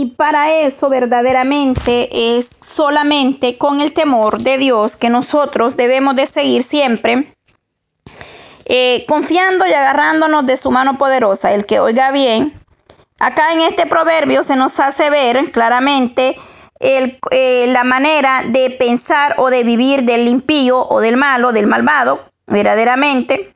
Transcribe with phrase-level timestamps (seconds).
[0.00, 6.26] Y para eso verdaderamente es solamente con el temor de Dios que nosotros debemos de
[6.26, 7.34] seguir siempre
[8.64, 11.52] eh, confiando y agarrándonos de su mano poderosa.
[11.52, 12.52] El que oiga bien,
[13.18, 16.36] acá en este proverbio se nos hace ver claramente
[16.78, 22.20] eh, la manera de pensar o de vivir del impío o del malo, del malvado,
[22.46, 23.52] verdaderamente.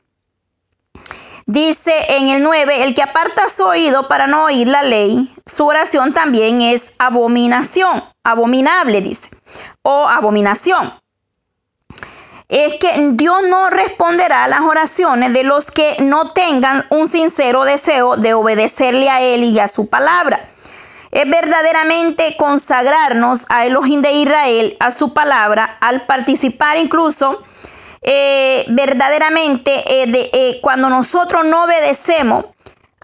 [1.45, 5.65] Dice en el 9, el que aparta su oído para no oír la ley, su
[5.65, 9.29] oración también es abominación, abominable, dice,
[9.81, 10.93] o abominación.
[12.47, 17.65] Es que Dios no responderá a las oraciones de los que no tengan un sincero
[17.65, 20.47] deseo de obedecerle a Él y a su palabra.
[21.11, 27.39] Es verdaderamente consagrarnos a Elohim de Israel, a su palabra, al participar incluso
[28.03, 32.45] eh, verdaderamente eh, eh, cuando nosotros no obedecemos,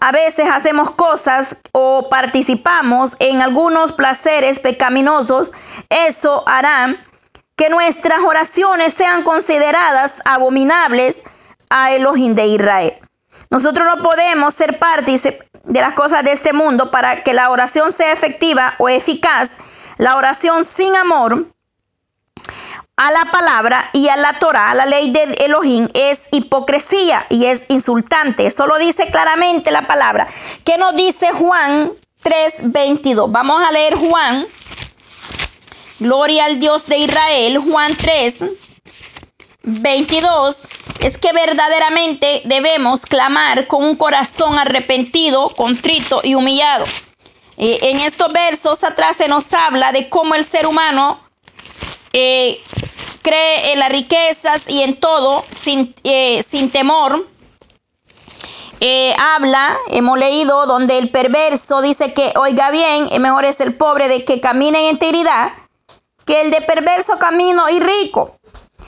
[0.02, 5.52] a veces hacemos cosas o participamos en algunos placeres pecaminosos,
[5.90, 6.98] eso hará
[7.56, 11.18] que nuestras oraciones sean consideradas abominables
[11.70, 12.94] a Elohim de Israel.
[13.50, 17.94] Nosotros no podemos ser partícipes de las cosas de este mundo para que la oración
[17.94, 19.50] sea efectiva o eficaz.
[19.98, 21.48] La oración sin amor
[23.00, 27.46] a la palabra y a la Torah, a la ley de Elohim, es hipocresía y
[27.46, 28.46] es insultante.
[28.46, 30.28] Eso lo dice claramente la palabra.
[30.66, 33.32] ¿Qué nos dice Juan 3:22?
[33.32, 34.46] Vamos a leer Juan.
[36.00, 37.60] Gloria al Dios de Israel.
[37.60, 38.44] Juan 3,
[39.64, 40.58] 22.
[41.00, 46.84] Es que verdaderamente debemos clamar con un corazón arrepentido, contrito y humillado.
[47.56, 51.22] Eh, en estos versos atrás se nos habla de cómo el ser humano
[52.12, 52.60] eh,
[53.22, 57.26] cree en las riquezas y en todo sin, eh, sin temor.
[58.82, 64.08] Eh, habla, hemos leído, donde el perverso dice que, oiga bien, mejor es el pobre
[64.08, 65.52] de que camine en integridad
[66.26, 68.36] que el de perverso camino y rico.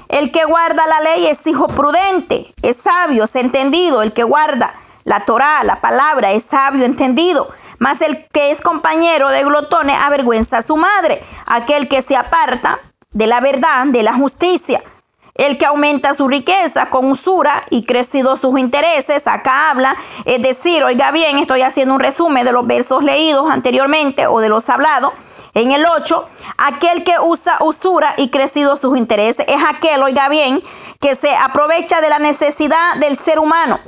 [0.08, 4.02] El que guarda la ley es hijo prudente, es sabio, es entendido.
[4.02, 4.76] El que guarda
[5.06, 7.48] la Torah, la palabra, es sabio, entendido.
[7.80, 11.24] Mas el que es compañero de glotones avergüenza a su madre.
[11.48, 12.78] Aquel que se aparta
[13.12, 14.82] de la verdad, de la justicia.
[15.34, 19.96] El que aumenta su riqueza con usura y crecido sus intereses, acá habla,
[20.26, 24.50] es decir, oiga bien, estoy haciendo un resumen de los versos leídos anteriormente o de
[24.50, 25.14] los hablados.
[25.54, 26.28] En el 8,
[26.58, 30.62] aquel que usa usura y crecido sus intereses es aquel, oiga bien,
[31.00, 33.80] que se aprovecha de la necesidad del ser humano.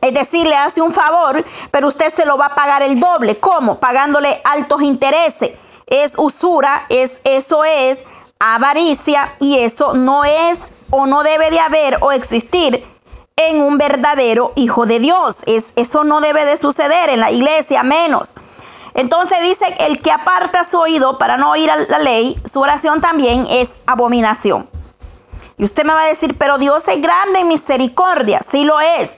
[0.00, 3.36] Es decir, le hace un favor, pero usted se lo va a pagar el doble.
[3.36, 3.78] ¿Cómo?
[3.80, 5.52] Pagándole altos intereses.
[5.86, 8.04] Es usura, es, eso es
[8.40, 10.58] avaricia y eso no es
[10.90, 12.84] o no debe de haber o existir
[13.36, 15.36] en un verdadero hijo de Dios.
[15.46, 18.30] Es, eso no debe de suceder en la iglesia menos.
[18.94, 23.46] Entonces dice el que aparta su oído para no oír la ley, su oración también
[23.48, 24.68] es abominación.
[25.56, 28.40] Y usted me va a decir, pero Dios es grande en misericordia.
[28.50, 29.12] Sí lo es.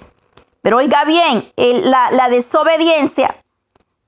[0.61, 3.37] Pero oiga bien, la, desobediencia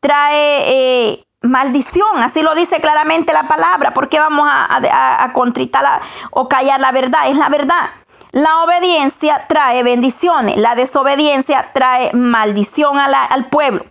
[0.01, 3.95] trae eh, maldición, así lo dice claramente la palabra.
[3.95, 7.29] ¿Por qué vamos a, contritar o callar la verdad?
[7.29, 7.91] Es la verdad.
[8.33, 13.85] La obediencia trae bendiciones, la desobediencia trae maldición al pueblo.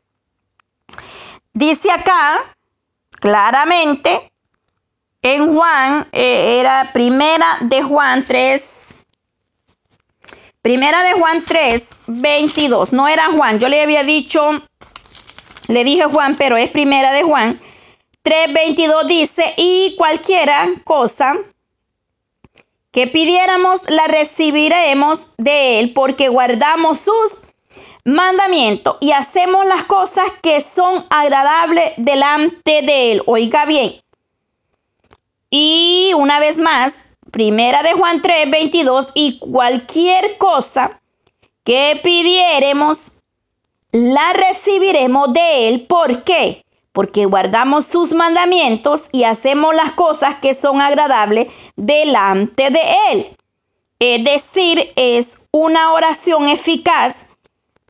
[1.54, 2.42] Dice acá
[3.22, 4.34] claramente
[5.22, 8.96] en Juan, eh, era primera de Juan 3,
[10.62, 14.62] primera de Juan 3, 22, no era Juan, yo le había dicho
[15.68, 17.60] le dije Juan, pero es primera de Juan.
[18.24, 21.36] 3.22 dice, y cualquiera cosa
[22.92, 27.42] que pidiéramos la recibiremos de él porque guardamos sus
[28.06, 33.24] mandamientos y hacemos las cosas que son agradables delante de él.
[33.26, 34.02] Oiga bien.
[35.50, 36.94] Y una vez más,
[37.32, 41.02] primera de Juan 3.22 y cualquier cosa
[41.64, 43.13] que pidiéremos
[43.94, 45.86] la recibiremos de Él.
[45.88, 46.66] ¿Por qué?
[46.92, 52.82] Porque guardamos sus mandamientos y hacemos las cosas que son agradables delante de
[53.12, 53.38] Él.
[54.00, 57.26] Es decir, es una oración eficaz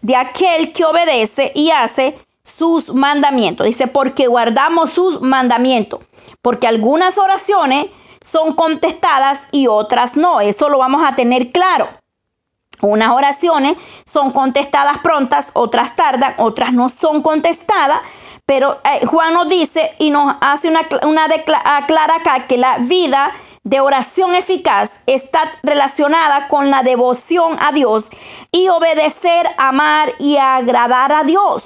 [0.01, 3.65] de aquel que obedece y hace sus mandamientos.
[3.65, 6.01] Dice, porque guardamos sus mandamientos.
[6.41, 7.87] Porque algunas oraciones
[8.21, 10.41] son contestadas y otras no.
[10.41, 11.87] Eso lo vamos a tener claro.
[12.87, 18.01] Unas oraciones son contestadas prontas, otras tardan, otras no son contestadas.
[18.45, 23.31] Pero eh, Juan nos dice y nos hace una, una aclara acá que la vida
[23.63, 28.05] de oración eficaz está relacionada con la devoción a Dios
[28.51, 31.63] y obedecer, amar y agradar a Dios.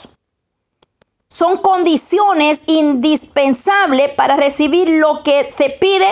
[1.30, 6.08] son condiciones indispensables para recibir lo que se pide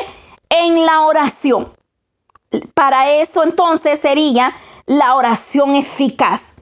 [0.50, 1.74] en la oración.
[2.74, 6.54] Para eso entonces sería la oración eficaz,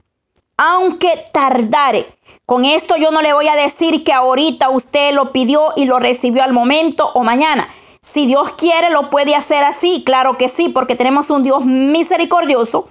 [0.56, 2.16] aunque tardare.
[2.46, 5.98] Con esto yo no le voy a decir que ahorita usted lo pidió y lo
[5.98, 7.68] recibió al momento o mañana.
[8.02, 10.02] Si Dios quiere, lo puede hacer así.
[10.04, 12.90] Claro que sí, porque tenemos un Dios misericordioso,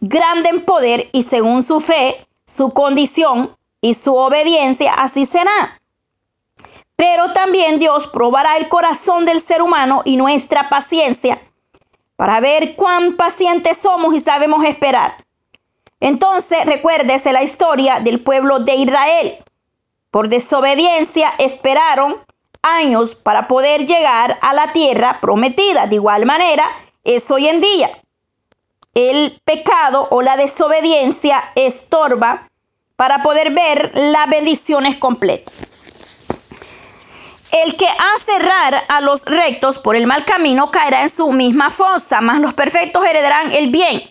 [0.00, 5.80] grande en poder y según su fe, su condición y su obediencia, así será.
[6.94, 11.40] Pero también Dios probará el corazón del ser humano y nuestra paciencia
[12.22, 15.24] para ver cuán pacientes somos y sabemos esperar.
[15.98, 19.38] Entonces, recuérdese la historia del pueblo de Israel.
[20.12, 22.18] Por desobediencia esperaron
[22.62, 25.88] años para poder llegar a la tierra prometida.
[25.88, 26.64] De igual manera,
[27.02, 27.90] es hoy en día.
[28.94, 32.48] El pecado o la desobediencia estorba
[32.94, 35.71] para poder ver las bendiciones completas.
[37.52, 41.68] El que hace errar a los rectos por el mal camino caerá en su misma
[41.68, 44.10] fosa, mas los perfectos heredarán el bien.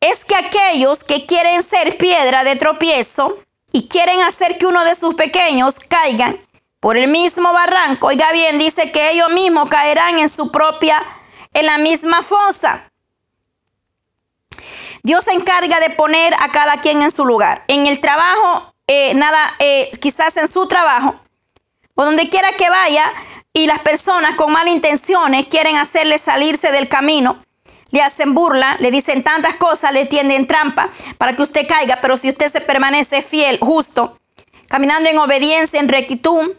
[0.00, 3.38] Es que aquellos que quieren ser piedra de tropiezo
[3.72, 6.40] y quieren hacer que uno de sus pequeños caigan
[6.80, 11.02] por el mismo barranco, oiga bien, dice que ellos mismos caerán en su propia,
[11.52, 12.90] en la misma fosa.
[15.02, 17.64] Dios se encarga de poner a cada quien en su lugar.
[17.68, 21.16] En el trabajo eh, nada, eh, quizás en su trabajo
[21.94, 23.10] o donde quiera que vaya
[23.52, 27.38] y las personas con malas intenciones quieren hacerle salirse del camino,
[27.90, 32.16] le hacen burla, le dicen tantas cosas, le tienden trampa para que usted caiga, pero
[32.16, 34.18] si usted se permanece fiel, justo,
[34.66, 36.52] caminando en obediencia, en rectitud,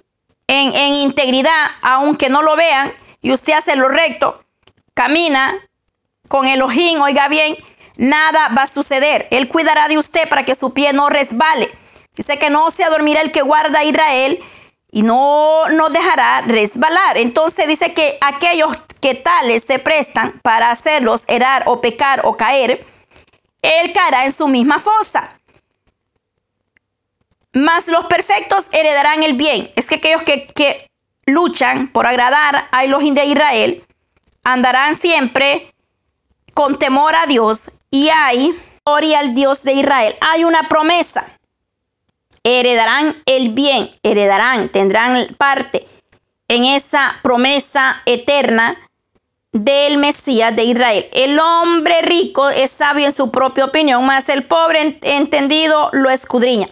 [0.48, 4.44] en, en integridad, aunque no lo vean, y usted hace lo recto,
[4.94, 5.54] camina
[6.30, 7.58] con el ojín, oiga bien,
[7.98, 9.28] nada va a suceder.
[9.32, 11.70] Él cuidará de usted para que su pie no resbale.
[12.16, 14.40] Dice que no se adormirá el que guarda a Israel
[14.92, 17.18] y no nos dejará resbalar.
[17.18, 22.86] Entonces dice que aquellos que tales se prestan para hacerlos erar o pecar o caer,
[23.62, 25.38] él caerá en su misma fosa.
[27.52, 29.72] Mas los perfectos heredarán el bien.
[29.76, 30.90] Es que aquellos que, que
[31.26, 33.84] luchan por agradar a los de Israel
[34.44, 35.74] andarán siempre
[36.54, 40.16] con temor a Dios y hay gloria al Dios de Israel.
[40.22, 41.35] Hay una promesa
[42.46, 45.86] heredarán el bien, heredarán, tendrán parte
[46.48, 48.78] en esa promesa eterna
[49.52, 51.06] del Mesías de Israel.
[51.12, 56.70] El hombre rico es sabio en su propia opinión, mas el pobre entendido lo escudriña.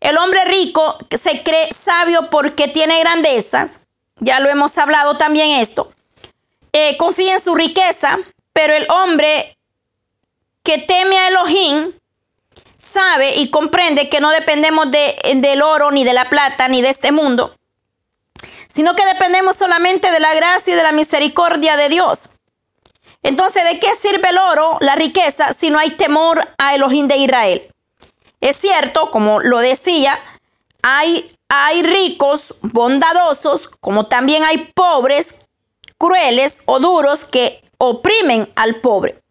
[0.00, 3.80] El hombre rico se cree sabio porque tiene grandezas,
[4.20, 5.92] ya lo hemos hablado también esto.
[6.72, 8.18] Eh, confía en su riqueza,
[8.52, 9.56] pero el hombre
[10.62, 11.92] que teme a Elohim
[12.92, 16.90] sabe y comprende que no dependemos de, del oro, ni de la plata, ni de
[16.90, 17.56] este mundo,
[18.68, 22.28] sino que dependemos solamente de la gracia y de la misericordia de Dios.
[23.22, 27.16] Entonces, ¿de qué sirve el oro, la riqueza, si no hay temor a Elohim de
[27.16, 27.72] Israel?
[28.40, 30.18] Es cierto, como lo decía,
[30.82, 35.36] hay, hay ricos, bondadosos, como también hay pobres,
[35.96, 39.22] crueles o duros que oprimen al pobre.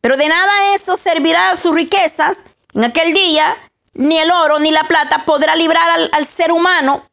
[0.00, 2.42] Pero de nada eso servirá sus riquezas
[2.76, 3.56] en aquel día,
[3.94, 7.08] ni el oro ni la plata podrá librar al, ser humano.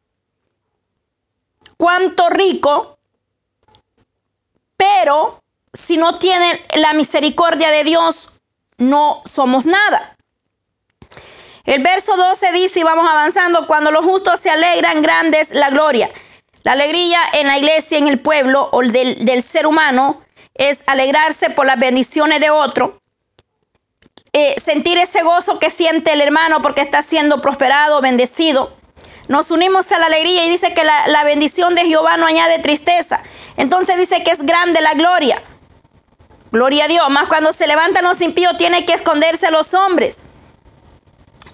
[1.78, 2.98] Cuánto rico,
[4.76, 5.42] pero
[5.72, 8.28] si no tiene la misericordia de Dios,
[8.76, 10.16] no somos nada.
[11.64, 15.70] El verso 12 dice, y vamos avanzando, cuando los justos se alegran, grande es la
[15.70, 16.10] gloria.
[16.62, 20.20] La alegría en la iglesia, en el pueblo o del, del ser humano,
[20.52, 23.00] es alegrarse por las bendiciones de otro
[24.36, 28.72] eh, sentir ese gozo que siente el hermano porque está siendo prosperado, bendecido.
[29.28, 32.58] Nos unimos a la alegría y dice que la, la bendición de Jehová no añade
[32.58, 33.22] tristeza.
[33.56, 35.40] Entonces dice que es grande la gloria.
[36.50, 37.08] Gloria a Dios.
[37.10, 40.18] Más cuando se levantan los impíos, tiene que esconderse los hombres.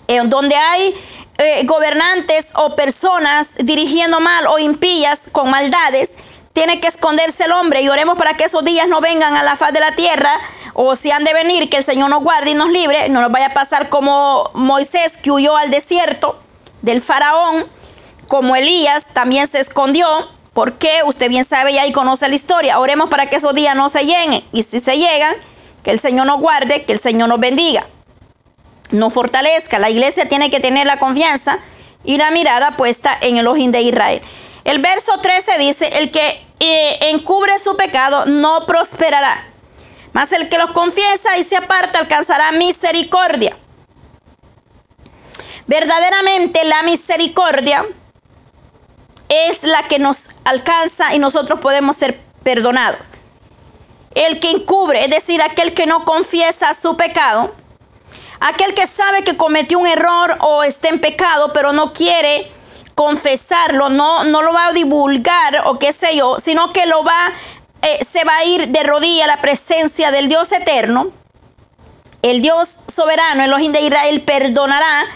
[0.09, 0.95] En donde hay
[1.37, 6.13] eh, gobernantes o personas dirigiendo mal o impías con maldades,
[6.55, 9.57] tiene que esconderse el hombre y oremos para que esos días no vengan a la
[9.57, 10.33] faz de la tierra
[10.75, 13.31] o si han de venir, que el Señor nos guarde y nos libre, no nos
[13.31, 16.39] vaya a pasar como Moisés que huyó al desierto
[16.83, 17.67] del faraón,
[18.29, 20.07] como Elías también se escondió,
[20.53, 22.79] porque usted bien sabe ya y conoce la historia.
[22.79, 25.35] Oremos para que esos días no se lleguen y si se llegan,
[25.83, 27.87] que el Señor nos guarde, que el Señor nos bendiga,
[28.91, 29.79] nos fortalezca.
[29.79, 31.59] La iglesia tiene que tener la confianza
[32.05, 34.21] y la mirada puesta en el ojín de Israel.
[34.65, 39.50] El verso 13 dice, el que eh, encubre su pecado no prosperará,
[40.13, 43.57] mas el que los confiesa y se aparta alcanzará misericordia.
[45.67, 47.85] Verdaderamente la misericordia
[49.29, 53.09] es la que nos alcanza y nosotros podemos ser perdonados.
[54.15, 57.55] El que encubre, es decir, aquel que no confiesa su pecado,
[58.41, 62.51] aquel que sabe que cometió un error o está en pecado, pero no quiere
[62.97, 67.33] confesarlo, no, no lo va a divulgar o qué sé yo, sino que lo va,
[67.83, 71.13] eh, se va a ir de rodilla la presencia del Dios eterno.
[72.23, 75.07] El Dios soberano, el Elohim de Israel, perdonará,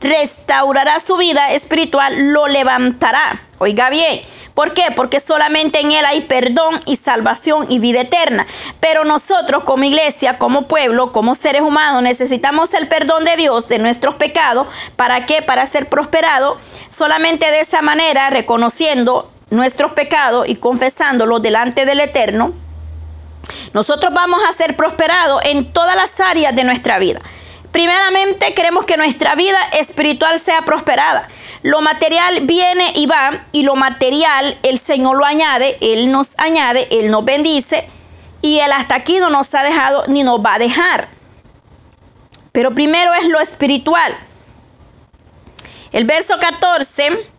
[0.00, 3.42] restaurará su vida espiritual, lo levantará.
[3.58, 4.22] Oiga bien,
[4.54, 4.84] ¿por qué?
[4.96, 8.46] Porque solamente en Él hay perdón y salvación y vida eterna.
[8.80, 13.78] Pero nosotros como iglesia, como pueblo, como seres humanos, necesitamos el perdón de Dios de
[13.78, 14.66] nuestros pecados.
[14.96, 15.42] ¿Para qué?
[15.42, 16.56] Para ser prosperado.
[16.88, 22.52] Solamente de esa manera, reconociendo nuestros pecados y confesándolos delante del Eterno,
[23.72, 27.20] nosotros vamos a ser prosperados en todas las áreas de nuestra vida.
[27.72, 31.28] Primeramente queremos que nuestra vida espiritual sea prosperada.
[31.62, 36.86] Lo material viene y va y lo material el Señor lo añade, Él nos añade,
[36.90, 37.88] Él nos bendice
[38.42, 41.08] y Él hasta aquí no nos ha dejado ni nos va a dejar.
[42.52, 44.14] Pero primero es lo espiritual.
[45.90, 47.33] El verso 14,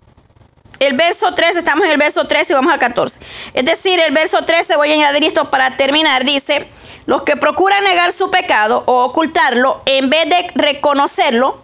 [0.79, 3.19] el verso 13, estamos en el verso 13 y vamos al 14.
[3.53, 6.67] Es decir, el verso 13, voy a añadir esto para terminar, dice,
[7.05, 11.61] los que procuran negar su pecado o ocultarlo, en vez de reconocerlo,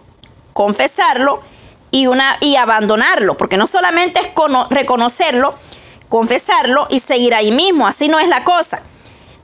[0.52, 1.42] confesarlo
[1.90, 4.28] y, una, y abandonarlo, porque no solamente es
[4.70, 5.54] reconocerlo,
[6.08, 8.82] confesarlo y seguir ahí mismo, así no es la cosa.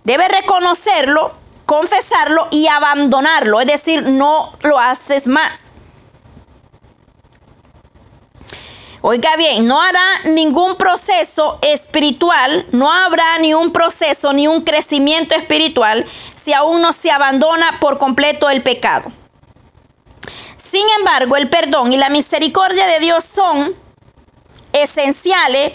[0.04, 1.32] Debe reconocerlo,
[1.66, 5.67] confesarlo y abandonarlo, es decir, no lo haces más.
[9.10, 15.34] Oiga bien, no hará ningún proceso espiritual, no habrá ni un proceso ni un crecimiento
[15.34, 19.10] espiritual si aún no se abandona por completo el pecado.
[20.58, 23.74] Sin embargo, el perdón y la misericordia de Dios son
[24.74, 25.72] esenciales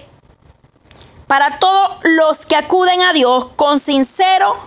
[1.26, 4.58] para todos los que acuden a Dios con sincero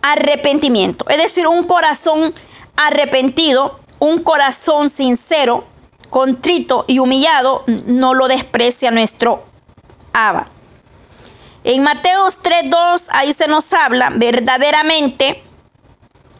[0.00, 1.08] arrepentimiento.
[1.08, 2.32] Es decir, un corazón
[2.76, 5.64] arrepentido, un corazón sincero
[6.16, 9.44] contrito y humillado, no lo desprecia nuestro
[10.14, 10.46] Abba.
[11.62, 15.42] En Mateos 3.2, ahí se nos habla verdaderamente,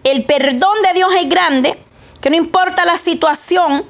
[0.03, 1.79] el perdón de Dios es grande,
[2.23, 3.85] que no importa la situación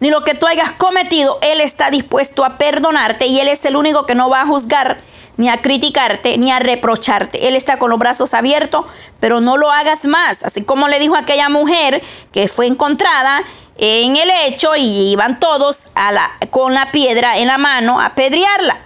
[0.00, 3.76] ni lo que tú hayas cometido, Él está dispuesto a perdonarte y Él es el
[3.76, 5.02] único que no va a juzgar,
[5.38, 7.48] ni a criticarte, ni a reprocharte.
[7.48, 8.84] Él está con los brazos abiertos,
[9.20, 10.42] pero no lo hagas más.
[10.42, 12.02] Así como le dijo aquella mujer
[12.32, 13.42] que fue encontrada
[13.78, 18.14] en el hecho y iban todos a la, con la piedra en la mano a
[18.14, 18.78] pedrearla.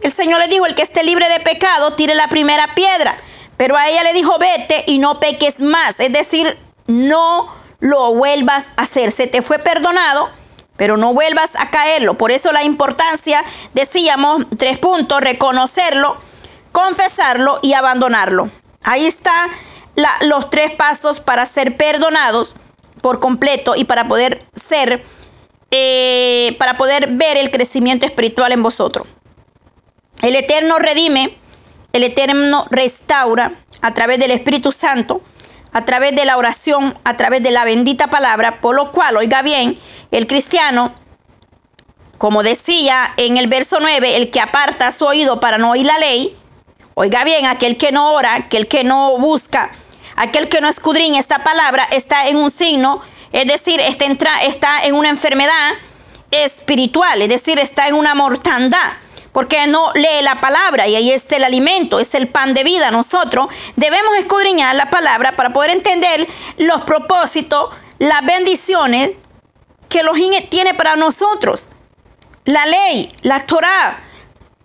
[0.00, 3.16] El Señor le dijo, el que esté libre de pecado, tire la primera piedra.
[3.58, 6.00] Pero a ella le dijo, vete y no peques más.
[6.00, 9.12] Es decir, no lo vuelvas a hacer.
[9.12, 10.30] Se te fue perdonado,
[10.80, 12.14] pero no vuelvas a caerlo.
[12.14, 13.44] Por eso la importancia,
[13.74, 16.16] decíamos, tres puntos, reconocerlo,
[16.72, 18.48] confesarlo y abandonarlo.
[18.82, 19.50] Ahí están
[20.22, 22.56] los tres pasos para ser perdonados
[23.02, 25.04] por completo y para poder ser,
[25.70, 29.06] eh, para poder ver el crecimiento espiritual en vosotros.
[30.22, 31.36] El Eterno redime,
[31.92, 35.20] el Eterno restaura a través del Espíritu Santo,
[35.72, 39.42] a través de la oración, a través de la bendita palabra, por lo cual, oiga
[39.42, 39.78] bien,
[40.10, 40.92] el cristiano,
[42.18, 45.98] como decía en el verso 9, el que aparta su oído para no oír la
[45.98, 46.36] ley,
[46.94, 49.70] oiga bien, aquel que no ora, aquel que no busca,
[50.20, 53.00] Aquel que no escudriña esta palabra está en un signo,
[53.32, 55.70] es decir, está, está en una enfermedad
[56.30, 58.92] espiritual, es decir, está en una mortandad
[59.32, 62.90] porque no lee la palabra y ahí está el alimento, es el pan de vida.
[62.90, 66.26] Nosotros debemos escudriñar la palabra para poder entender
[66.58, 69.12] los propósitos, las bendiciones
[69.88, 70.16] que los
[70.48, 71.68] tiene para nosotros.
[72.44, 73.98] La ley, la Torah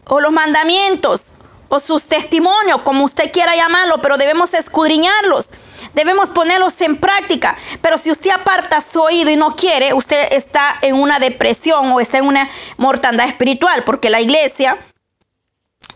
[0.05, 1.23] o los mandamientos
[1.67, 5.49] o sus testimonios, como usted quiera llamarlo, pero debemos escudriñarlos.
[5.95, 7.57] Debemos ponerlos en práctica.
[7.81, 11.99] Pero si usted aparta su oído y no quiere, usted está en una depresión o
[11.99, 14.77] está en una mortandad espiritual, porque la iglesia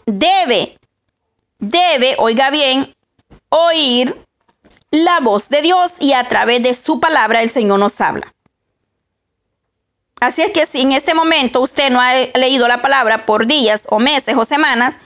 [0.05, 0.77] debe,
[1.59, 2.95] debe, oiga bien,
[3.49, 4.15] oír
[4.89, 8.33] la voz de Dios y a través de su palabra el Señor nos habla.
[10.19, 13.83] Así es que si en este momento usted no ha leído la palabra por días
[13.89, 14.97] o meses o semanas,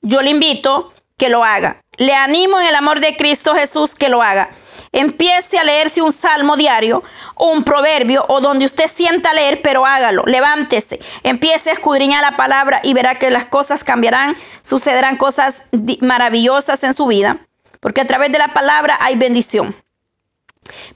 [0.00, 1.82] yo le invito que lo haga.
[1.96, 4.50] Le animo en el amor de Cristo Jesús que lo haga.
[4.92, 7.02] Empiece a leerse un salmo diario
[7.34, 10.22] o un proverbio o donde usted sienta leer, pero hágalo.
[10.26, 15.56] Levántese, empiece a escudriñar la palabra y verá que las cosas cambiarán, sucederán cosas
[16.00, 17.38] maravillosas en su vida,
[17.80, 19.74] porque a través de la palabra hay bendición.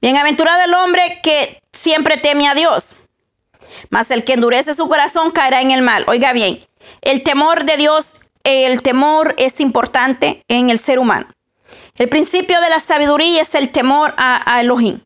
[0.01, 2.85] Bienaventurado el hombre que siempre teme a Dios.
[3.89, 6.05] mas el que endurece su corazón caerá en el mal.
[6.07, 6.61] Oiga bien,
[7.03, 8.07] el temor de Dios,
[8.45, 11.27] el temor es importante en el ser humano.
[11.97, 15.01] El principio de la sabiduría es el temor a, Elohim.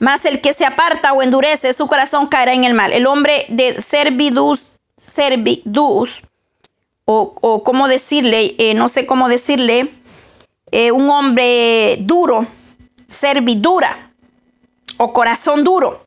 [0.00, 2.92] Mas el que se aparta o endurece su corazón caerá en el mal.
[2.92, 4.60] El hombre de servidus,
[5.02, 6.20] servidus,
[7.04, 9.88] o, o cómo decirle, eh, no sé cómo decirle,
[10.70, 12.46] eh, un hombre duro,
[13.06, 14.12] servidura
[14.98, 16.04] o corazón duro,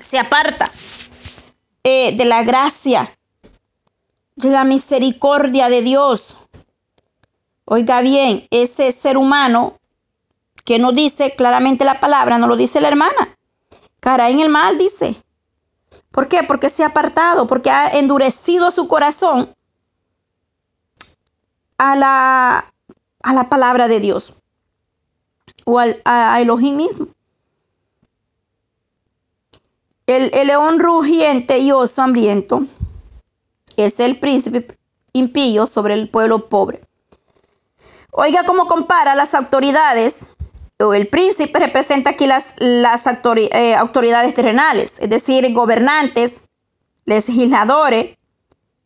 [0.00, 0.72] se aparta
[1.84, 3.16] eh, de la gracia,
[4.42, 6.36] la misericordia de Dios.
[7.64, 9.78] Oiga bien, ese ser humano
[10.64, 13.36] que no dice claramente la palabra, no lo dice la hermana.
[14.00, 15.22] Cara en el mal, dice.
[16.10, 16.42] ¿Por qué?
[16.42, 19.54] Porque se ha apartado, porque ha endurecido su corazón
[21.78, 22.74] a la,
[23.22, 24.34] a la palabra de Dios
[25.64, 27.08] o al, a Elohim mismo.
[30.06, 32.66] El, león rugiente y oso hambriento
[33.84, 34.76] es el príncipe
[35.12, 36.80] impío sobre el pueblo pobre.
[38.12, 40.28] Oiga cómo compara las autoridades,
[40.80, 46.40] o el príncipe representa aquí las, las eh, autoridades terrenales, es decir, gobernantes,
[47.04, 48.16] legisladores,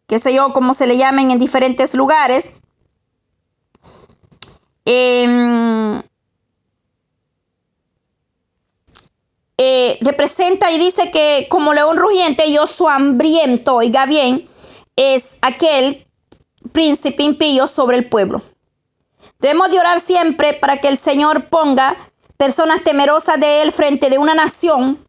[0.06, 2.52] qué sé yo, cómo se le llamen en diferentes lugares.
[4.84, 6.02] Eh,
[9.64, 14.48] Eh, representa y dice que como león rugiente y oso hambriento, oiga bien,
[14.96, 16.06] es aquel
[16.72, 18.42] príncipe impío sobre el pueblo.
[19.38, 21.96] Debemos de orar siempre para que el Señor ponga
[22.36, 25.04] personas temerosas de Él frente de una nación.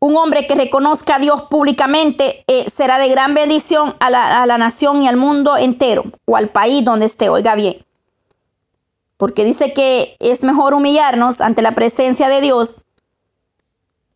[0.00, 4.46] Un hombre que reconozca a Dios públicamente eh, será de gran bendición a la, a
[4.46, 7.84] la nación y al mundo entero o al país donde esté, oiga bien
[9.18, 12.76] porque dice que es mejor humillarnos ante la presencia de Dios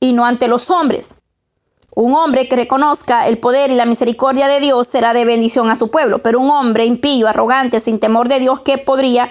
[0.00, 1.16] y no ante los hombres.
[1.94, 5.76] Un hombre que reconozca el poder y la misericordia de Dios será de bendición a
[5.76, 9.28] su pueblo, pero un hombre impío, arrogante, sin temor de Dios, ¿qué podría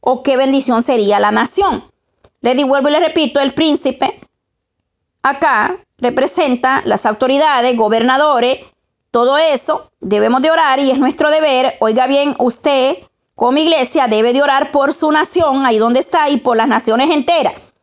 [0.00, 1.90] o qué bendición sería la nación?
[2.40, 4.20] Le devuelvo y le repito, el príncipe
[5.24, 8.58] acá representa las autoridades, gobernadores,
[9.10, 11.76] todo eso, debemos de orar y es nuestro deber.
[11.80, 12.98] Oiga bien, usted
[13.34, 17.10] como iglesia debe de orar por su nación, ahí donde está, y por las naciones
[17.10, 17.73] enteras.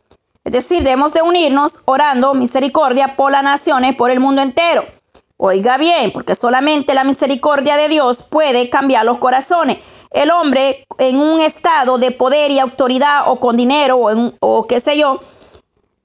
[0.44, 4.86] Es decir, debemos de unirnos orando misericordia por las naciones, por el mundo entero.
[5.38, 9.78] Oiga bien, porque solamente la misericordia de Dios puede cambiar los corazones.
[10.12, 14.80] El hombre en un estado de poder y autoridad o con dinero o, o qué
[14.80, 15.20] sé yo,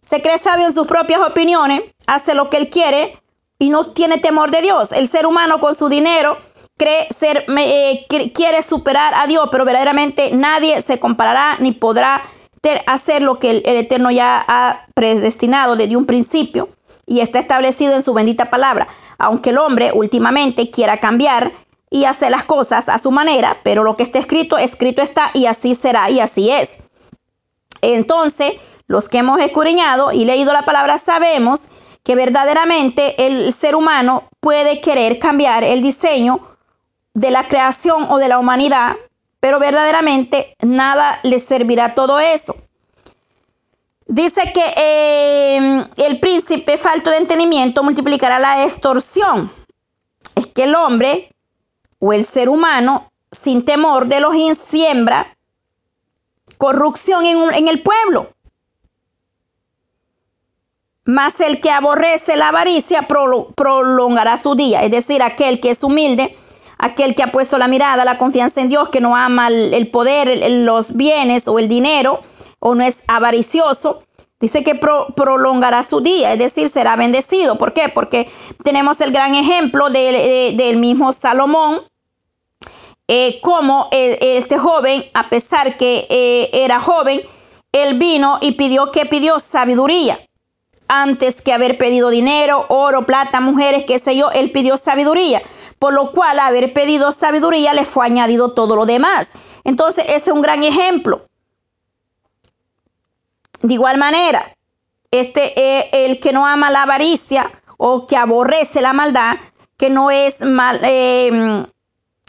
[0.01, 3.21] se cree sabio en sus propias opiniones, hace lo que él quiere
[3.59, 4.93] y no tiene temor de Dios.
[4.93, 6.39] El ser humano con su dinero
[6.77, 12.23] cree ser, eh, quiere superar a Dios, pero verdaderamente nadie se comparará ni podrá
[12.87, 16.69] hacer lo que el, Eterno ya ha predestinado desde un principio
[17.07, 18.89] y está establecido en su bendita palabra.
[19.19, 21.53] Aunque el hombre últimamente quiera cambiar
[21.91, 25.47] y hacer las cosas a su manera, pero lo que está escrito, escrito está y
[25.47, 26.79] así será y así es.
[27.83, 28.53] Entonces,
[28.87, 31.61] los que hemos escudriñado y leído la palabra sabemos
[32.03, 36.41] que verdaderamente el ser humano puede querer cambiar el diseño
[37.15, 38.95] de la creación o de la humanidad,
[39.41, 42.57] pero verdaderamente nada le servirá todo eso.
[44.09, 49.51] Dice que eh, el príncipe falto de entendimiento multiplicará la extorsión.
[50.37, 51.35] Es que el hombre
[51.99, 55.37] o el ser humano sin temor de los siembra
[56.57, 58.31] corrupción en, el pueblo.
[61.05, 64.83] Mas el que aborrece la avaricia prolongará su día.
[64.83, 66.37] Es decir, aquel que es humilde
[66.79, 70.51] aquel que ha puesto la mirada, la confianza en Dios, que no ama el poder,
[70.51, 72.21] los bienes o el dinero,
[72.59, 74.03] o no es avaricioso,
[74.41, 77.57] dice que prolongará su día, es decir, será bendecido.
[77.57, 77.89] ¿Por qué?
[77.89, 78.29] Porque
[78.63, 81.81] tenemos el gran ejemplo del mismo Salomón,
[83.09, 87.23] eh, como eh, este joven, a pesar que eh, era joven,
[87.73, 90.19] él vino y pidió que pidió sabiduría.
[90.89, 95.43] Antes que haber pedido dinero, oro, plata, mujeres, qué sé yo, él pidió sabiduría
[95.79, 99.29] por lo cual haber pedido sabiduría le fue añadido todo lo demás.
[99.65, 101.27] Entonces, ese es un gran ejemplo.
[103.63, 104.55] De igual manera,
[105.11, 109.37] este es el que no ama la avaricia o que aborrece la maldad,
[109.77, 111.65] que no es mal, eh,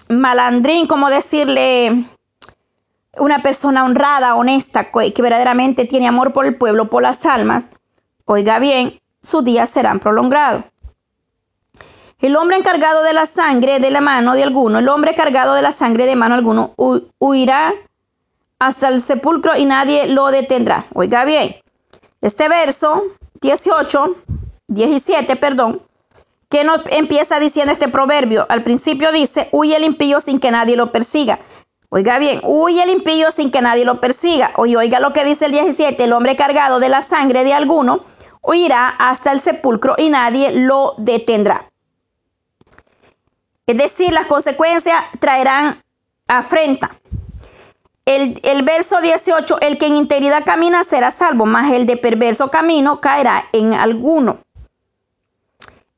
[0.09, 2.05] malandrín, como decirle
[3.17, 7.69] una persona honrada, honesta, que verdaderamente tiene amor por el pueblo, por las almas,
[8.25, 10.65] oiga bien, sus días serán prolongados.
[12.19, 15.61] El hombre encargado de la sangre de la mano de alguno, el hombre cargado de
[15.61, 16.73] la sangre de mano alguno,
[17.19, 17.71] huirá
[18.59, 20.85] hasta el sepulcro y nadie lo detendrá.
[20.93, 21.55] Oiga bien,
[22.21, 23.03] este verso
[23.41, 24.15] 18
[24.69, 25.81] 17, perdón,
[26.49, 28.45] ¿qué nos empieza diciendo este proverbio?
[28.49, 31.39] Al principio dice, huye el impío sin que nadie lo persiga.
[31.89, 34.51] Oiga bien, huye el impío sin que nadie lo persiga.
[34.57, 38.01] Oye, oiga lo que dice el 17, el hombre cargado de la sangre de alguno
[38.41, 41.69] huirá hasta el sepulcro y nadie lo detendrá.
[43.67, 45.83] Es decir, las consecuencias traerán
[46.27, 46.97] afrenta.
[48.05, 52.49] El, el, verso 18, el que en integridad camina será salvo, mas el de perverso
[52.49, 54.39] camino caerá en alguno.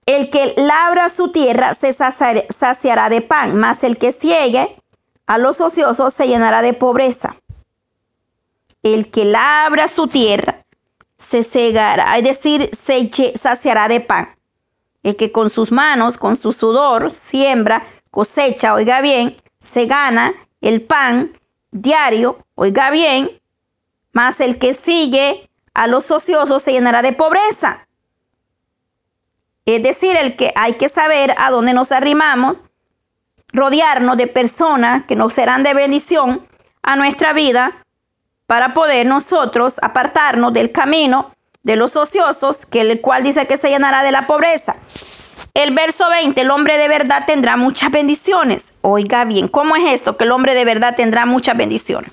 [0.08, 4.76] El que labra su tierra se saciará de pan, mas el que ciegue
[5.28, 7.36] a los ociosos se llenará de pobreza.
[8.82, 10.66] El que labra su tierra
[11.16, 14.39] se cegará, es decir, se saciará de pan.
[15.04, 20.82] El que con sus manos, con su sudor, siembra, cosecha, oiga bien, se gana el
[20.82, 21.32] pan
[21.72, 23.30] diario, oiga bien,
[24.12, 27.88] más el que sigue a los ociosos se llenará de pobreza.
[29.66, 32.64] Es decir, el que hay que saber a dónde nos arrimamos,
[33.54, 36.46] rodearnos de personas que nos serán de bendición
[36.82, 37.86] a nuestra vida
[38.48, 41.32] para poder nosotros apartarnos del camino
[41.64, 44.76] de los ociosos, que el cual dice que se llenará de la pobreza.
[45.54, 48.66] El verso 20, el hombre de verdad tendrá muchas bendiciones.
[48.82, 50.16] Oiga bien, ¿cómo es esto?
[50.16, 52.12] Que el hombre de verdad tendrá muchas bendiciones.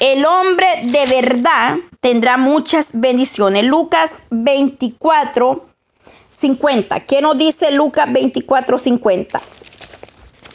[0.00, 3.64] El hombre de verdad tendrá muchas bendiciones.
[3.64, 5.66] Lucas 24,
[6.40, 7.00] 50.
[7.00, 9.42] ¿Qué nos dice Lucas 24, 50?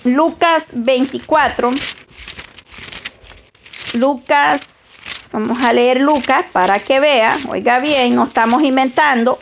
[0.04, 1.72] Lucas 24.
[3.94, 4.62] Lucas,
[5.32, 7.38] vamos a leer Lucas para que vea.
[7.50, 9.38] Oiga bien, no estamos inventando.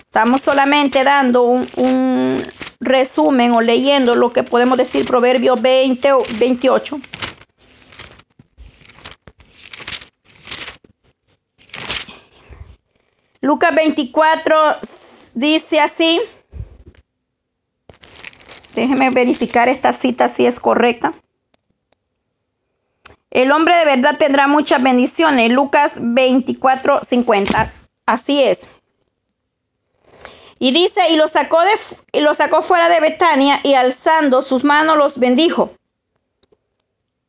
[0.00, 2.42] Estamos solamente dando un,
[2.80, 7.00] resumen o leyendo lo que podemos decir Proverbios 20 o 28.
[13.40, 14.56] Lucas 24
[15.34, 16.20] dice así.
[18.74, 21.14] Déjeme verificar esta cita si es correcta.
[23.36, 25.52] El hombre de verdad tendrá muchas bendiciones.
[25.52, 27.70] Lucas 24, 50.
[28.06, 28.60] Así es.
[30.58, 31.72] Y dice, y lo sacó, de,
[32.12, 35.72] y lo sacó fuera de Betania y alzando sus manos los bendijo.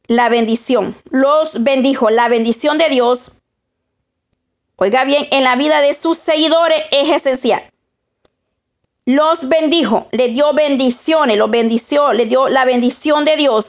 [0.06, 2.10] La bendición, los bendijo.
[2.10, 3.20] La bendición de Dios,
[4.78, 7.64] oiga bien, en la vida de sus seguidores es esencial.
[9.04, 13.66] Los bendijo, le dio bendiciones, los bendició, le dio la bendición de Dios.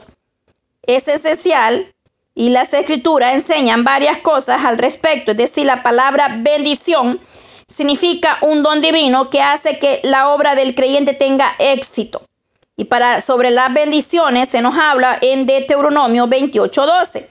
[0.83, 1.93] Es esencial
[2.39, 5.31] y las escrituras enseñan varias cosas al respecto.
[5.31, 7.19] Es decir, la palabra bendición
[7.67, 12.21] significa un don divino que hace que la obra del creyente tenga éxito.
[12.77, 17.27] Y para sobre las bendiciones se nos habla en Deuteronomio 28:12.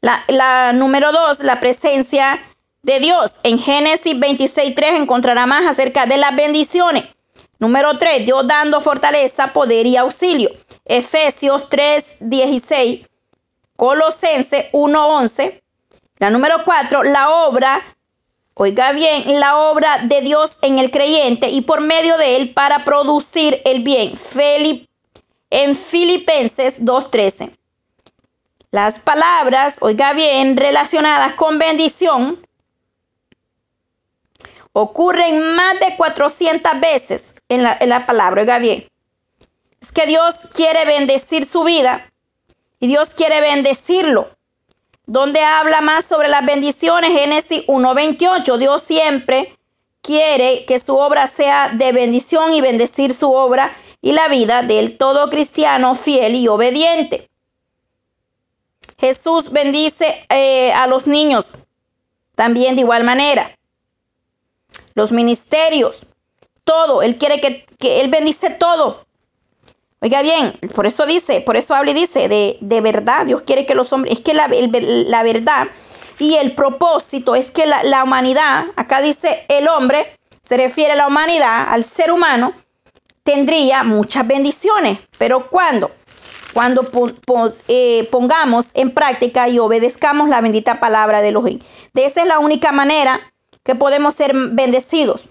[0.00, 2.42] La, la número 2, la presencia
[2.82, 3.32] de Dios.
[3.42, 7.04] En Génesis 26:3 encontrará más acerca de las bendiciones.
[7.58, 10.50] Número 3, Dios dando fortaleza, poder y auxilio.
[10.86, 13.09] Efesios 3:16.
[13.80, 15.62] Colosense 1:11.
[16.18, 17.82] La número 4, la obra
[18.52, 22.84] Oiga bien, la obra de Dios en el creyente y por medio de él para
[22.84, 24.18] producir el bien.
[25.48, 27.56] en Filipenses 2.13.
[28.70, 32.46] Las palabras, oiga bien, relacionadas con bendición
[34.74, 38.86] ocurren más de 400 veces en la, en la palabra, oiga bien.
[39.80, 42.09] Es que Dios quiere bendecir su vida
[42.80, 44.30] y Dios quiere bendecirlo
[45.10, 48.58] donde habla más sobre las bendiciones, Génesis 1.28.
[48.58, 49.58] Dios siempre
[50.02, 54.96] quiere que su obra sea de bendición y bendecir su obra y la vida del
[54.96, 57.28] todo cristiano fiel y obediente.
[58.98, 61.44] Jesús bendice eh, a los niños
[62.36, 63.50] también de igual manera.
[64.94, 65.98] Los ministerios,
[66.62, 67.02] todo.
[67.02, 69.06] Él quiere que, que Él bendice todo.
[70.02, 73.66] Oiga bien, por eso dice, por eso habla y dice, de, de verdad, Dios quiere
[73.66, 75.68] que los hombres, es que la, la verdad
[76.18, 80.96] y el propósito es que la, la, humanidad, acá dice el hombre, se refiere a
[80.96, 82.52] la humanidad, al ser humano,
[83.22, 84.98] tendría muchas bendiciones.
[85.18, 85.90] Pero ¿cuándo?
[86.52, 86.82] Cuando
[87.68, 91.60] eh, pongamos en práctica y obedezcamos la bendita palabra de Elohim.
[91.94, 93.20] De esa es la única manera
[93.62, 95.28] que podemos ser bendecidos.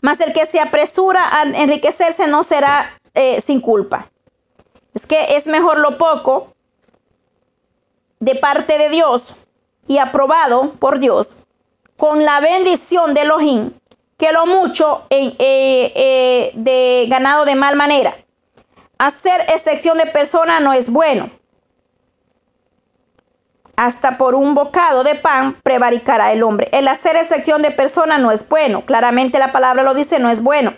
[0.00, 4.10] Mas el que se apresura a enriquecerse no será eh, sin culpa.
[4.94, 6.52] Es que es mejor lo poco
[8.20, 9.34] de parte de Dios
[9.86, 11.36] y aprobado por Dios
[11.96, 13.72] con la bendición de Elohim
[14.18, 18.14] que lo mucho eh, eh, de ganado de mal manera.
[18.98, 21.30] Hacer excepción de persona no es bueno.
[23.76, 26.68] hasta por un bocado de pan prevaricará el hombre.
[26.72, 28.82] El hacer excepción de persona no es bueno.
[28.82, 30.74] Claramente la palabra lo dice, no es bueno.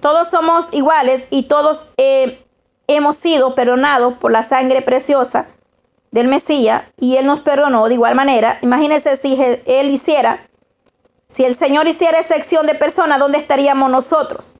[0.00, 2.44] Todos somos iguales y todos eh,
[2.86, 5.46] hemos sido perdonados por la sangre preciosa
[6.10, 8.58] del Mesías y Él nos perdonó de igual manera.
[8.62, 10.48] Imagínense si Él hiciera,
[11.28, 14.52] si el Señor hiciera excepción de persona, ¿dónde estaríamos nosotros?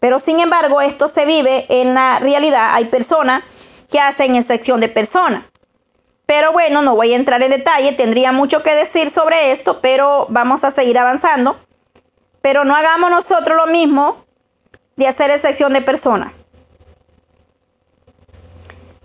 [0.00, 2.70] Pero sin embargo, esto se vive en la realidad.
[2.74, 3.44] Hay personas
[3.90, 5.50] que hacen excepción de persona.
[6.26, 10.26] Pero bueno, no voy a entrar en detalle, tendría mucho que decir sobre esto, pero
[10.28, 11.58] vamos a seguir avanzando.
[12.42, 14.27] Pero no hagamos nosotros lo mismo
[14.98, 16.34] de hacer excepción de persona.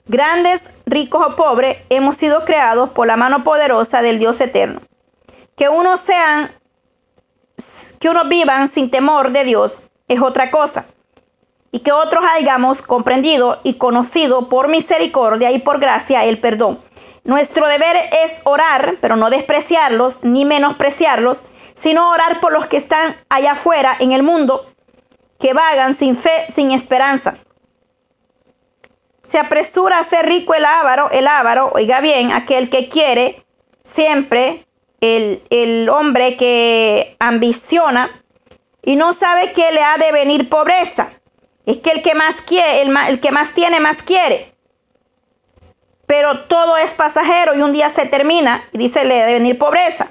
[0.05, 4.81] Grandes, ricos o pobres, hemos sido creados por la mano poderosa del Dios eterno.
[5.55, 6.51] Que unos sean,
[7.99, 10.87] que unos vivan sin temor de Dios es otra cosa.
[11.71, 16.79] Y que otros hayamos comprendido y conocido por misericordia y por gracia el perdón
[17.23, 21.41] nuestro deber es orar, pero no despreciarlos ni menospreciarlos,
[21.73, 24.65] sino orar por los que están allá afuera en el mundo,
[25.43, 27.35] que vagan sin fe, sin esperanza.
[29.23, 33.43] Se apresura a ser rico el avaro, el avaro, oiga bien, aquel que quiere
[33.83, 34.65] siempre,
[35.01, 38.23] el, hombre que ambiciona
[38.81, 41.11] y no sabe que le ha de venir pobreza.
[41.65, 44.53] Es que el que más quiere, el que más tiene, más quiere
[46.05, 50.09] pero todo es pasajero y un día se termina y dice le debe venir pobreza.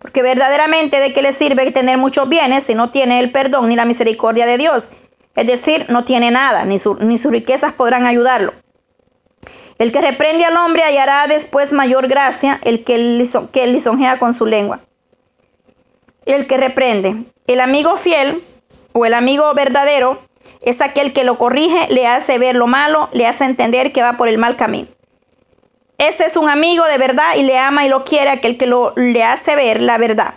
[0.00, 3.76] Porque verdaderamente de qué le sirve tener muchos bienes si no tiene el perdón ni
[3.76, 4.88] la misericordia de Dios.
[5.36, 8.54] Es decir, no tiene nada, ni, ni sus riquezas podrán ayudarlo.
[9.78, 14.46] El que reprende al hombre hallará después mayor gracia, el que, que lisonjea con su
[14.46, 14.80] lengua.
[16.26, 17.24] El que reprende.
[17.46, 18.42] El amigo fiel
[18.92, 20.22] o el amigo verdadero
[20.60, 24.16] es aquel que lo corrige, le hace ver lo malo, le hace entender que va
[24.16, 24.88] por el mal camino.
[26.00, 28.94] Ese es un amigo de verdad y le ama y lo quiere aquel que lo,
[28.96, 30.32] le hace ver la verdad.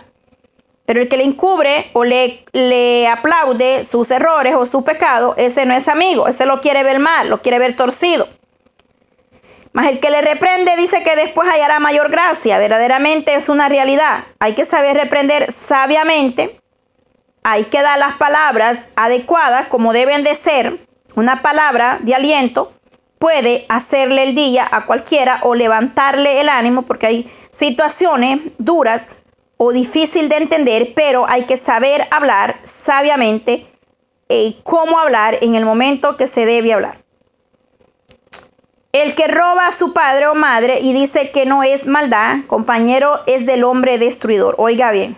[0.84, 5.64] Pero el que le encubre o le, le aplaude sus errores o su pecado, ese
[5.64, 8.28] no es amigo, ese lo quiere ver mal, lo quiere ver torcido.
[9.72, 12.58] Mas el que le reprende dice que después hallará mayor gracia.
[12.58, 14.24] Verdaderamente es una realidad.
[14.40, 16.60] Hay que saber reprender sabiamente.
[17.42, 20.86] Hay que dar las palabras adecuadas como deben de ser.
[21.14, 22.73] Una palabra de aliento
[23.24, 29.08] puede hacerle el día a cualquiera o levantarle el ánimo porque hay situaciones duras
[29.56, 33.66] o difícil de entender, pero hay que saber hablar sabiamente
[34.28, 36.98] y cómo hablar en el momento que se debe hablar.
[38.92, 43.22] El que roba a su padre o madre y dice que no es maldad, compañero,
[43.26, 44.54] es del hombre destruidor.
[44.58, 45.16] Oiga bien.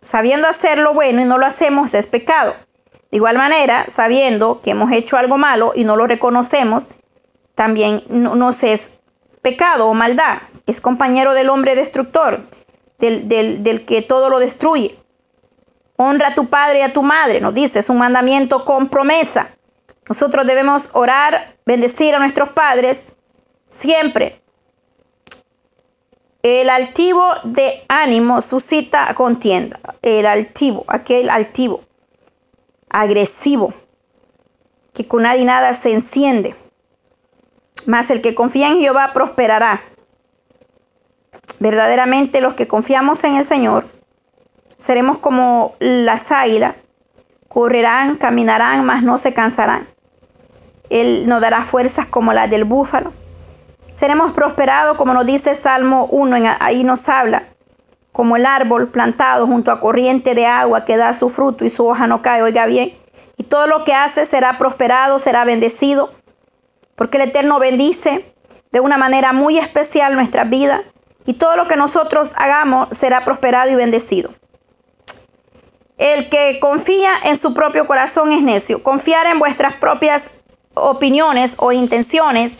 [0.00, 2.54] Sabiendo hacer lo bueno y no lo hacemos es pecado.
[3.10, 6.88] De igual manera, sabiendo que hemos hecho algo malo y no lo reconocemos,
[7.54, 8.90] también nos es
[9.40, 10.42] pecado o maldad.
[10.66, 12.42] Es compañero del hombre destructor,
[12.98, 14.98] del, del, que todo lo destruye.
[15.96, 19.50] Honra a tu padre y a tu madre, nos dice, es un mandamiento con promesa.
[20.08, 23.04] Nosotros debemos orar, bendecir a nuestros padres
[23.68, 24.42] siempre.
[26.42, 29.80] El altivo de ánimo suscita contienda.
[30.02, 31.87] El altivo, aquel altivo
[32.90, 33.72] agresivo,
[34.94, 36.54] que con nadie nada se enciende.
[37.86, 39.80] Mas el que confía en Jehová prosperará.
[41.60, 43.86] Verdaderamente los que confiamos en el Señor
[44.76, 46.76] seremos como las águilas,
[47.48, 49.88] correrán, caminarán, mas no se cansarán.
[50.88, 53.12] Él nos dará fuerzas como las del búfalo.
[53.96, 57.48] Seremos prosperados, como nos dice Salmo 1, ahí nos habla
[58.18, 61.86] como el árbol plantado junto a corriente de agua que da su fruto y su
[61.86, 62.98] hoja no cae, oiga bien,
[63.36, 66.12] y todo lo que hace será prosperado, será bendecido,
[66.96, 68.34] porque el Eterno bendice
[68.72, 70.82] de una manera muy especial nuestra vida
[71.26, 74.34] y todo lo que nosotros hagamos será prosperado y bendecido.
[75.96, 78.82] El que confía en su propio corazón es necio.
[78.82, 80.28] Confiar en vuestras propias
[80.74, 82.58] opiniones o intenciones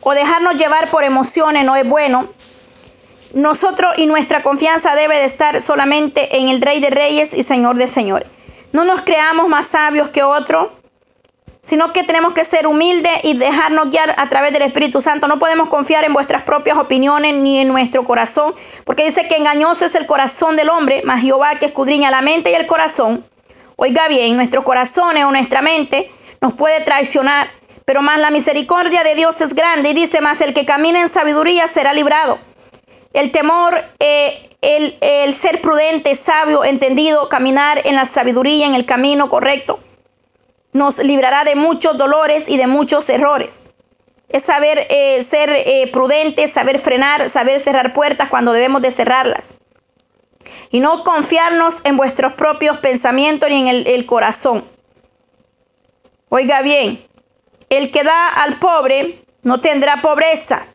[0.00, 2.26] o dejarnos llevar por emociones no es bueno
[3.34, 7.76] nosotros y nuestra confianza debe de estar solamente en el Rey de Reyes y Señor
[7.76, 8.28] de Señores.
[8.72, 10.72] No nos creamos más sabios que otro,
[11.60, 15.26] sino que tenemos que ser humildes y dejarnos guiar a través del Espíritu Santo.
[15.26, 19.84] No podemos confiar en vuestras propias opiniones ni en nuestro corazón, porque dice que engañoso
[19.84, 23.26] es el corazón del hombre, mas Jehová que escudriña la mente y el corazón.
[23.76, 26.10] Oiga bien, nuestros corazones o nuestra mente
[26.40, 27.50] nos puede traicionar,
[27.84, 31.08] pero más la misericordia de Dios es grande y dice más el que camina en
[31.08, 32.38] sabiduría será librado.
[33.12, 39.30] El temor, eh, el, ser prudente, sabio, entendido, caminar en la sabiduría, en el camino
[39.30, 39.80] correcto,
[40.72, 43.62] nos librará de muchos dolores y de muchos errores.
[44.28, 49.48] es saber eh, ser eh, prudentes, saber frenar, saber cerrar puertas cuando debemos de cerrarlas.
[50.70, 54.68] Y no confiarnos en vuestros propios pensamientos ni en el, el corazón.
[56.28, 57.06] Oiga bien,
[57.70, 60.66] el que da al pobre no tendrá pobreza,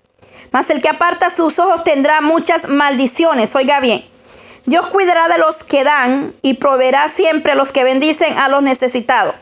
[0.53, 3.53] mas el que aparta sus ojos tendrá muchas maldiciones.
[3.55, 4.05] Oiga bien,
[4.65, 8.61] Dios cuidará de los que dan y proveerá siempre a los que bendicen a los
[8.61, 9.35] necesitados.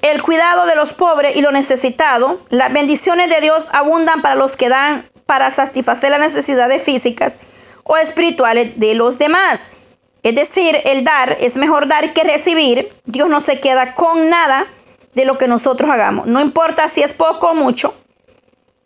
[0.00, 4.56] El cuidado de los pobres y los necesitados, las bendiciones de Dios abundan para los
[4.56, 7.36] que dan para satisfacer las necesidades físicas
[7.84, 9.70] o espirituales de los demás.
[10.22, 12.88] Es decir, el dar es mejor dar que recibir.
[13.04, 14.66] Dios no se queda con nada
[15.14, 16.26] de lo que nosotros hagamos.
[16.26, 17.94] No importa si es poco o mucho.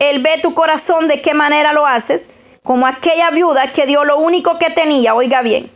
[0.02, 2.24] Él ve tu corazón de qué manera lo haces,
[2.64, 5.70] como aquella viuda que dio lo único que tenía, oiga bien.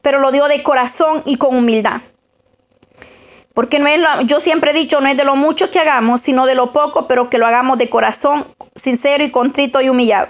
[0.00, 2.02] Pero lo dio de corazón y con humildad.
[3.52, 6.46] Porque no es yo siempre he dicho, no es de lo mucho que hagamos, sino
[6.46, 10.28] de lo poco, pero que lo hagamos de corazón sincero y contrito y humillado.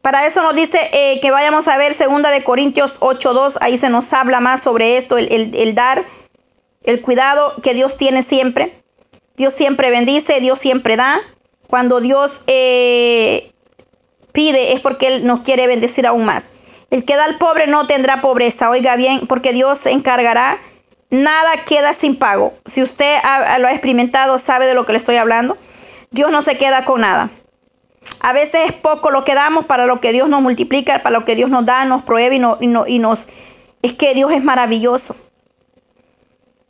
[0.00, 3.88] Para eso nos dice eh, que vayamos a ver segunda de Corintios 8.2, ahí se
[3.88, 6.04] nos habla más sobre esto, el, dar,
[6.84, 8.80] el cuidado que Dios tiene siempre.
[9.36, 11.20] Dios siempre bendice, Dios siempre da.
[11.68, 13.52] Cuando Dios eh,
[14.32, 16.48] pide es porque Él nos quiere bendecir aún más.
[16.90, 20.58] El que da al pobre no tendrá pobreza, oiga bien, porque Dios se encargará
[21.10, 22.54] nada queda sin pago.
[22.66, 23.18] Si usted
[23.58, 25.56] lo ha experimentado, sabe de lo que le estoy hablando.
[26.10, 27.30] Dios no se queda con nada.
[28.20, 31.24] A veces es poco lo que damos para lo que Dios nos multiplica, para lo
[31.24, 33.26] que Dios nos da, nos pruebe y, y nos...
[33.82, 35.14] Es que Dios es maravilloso.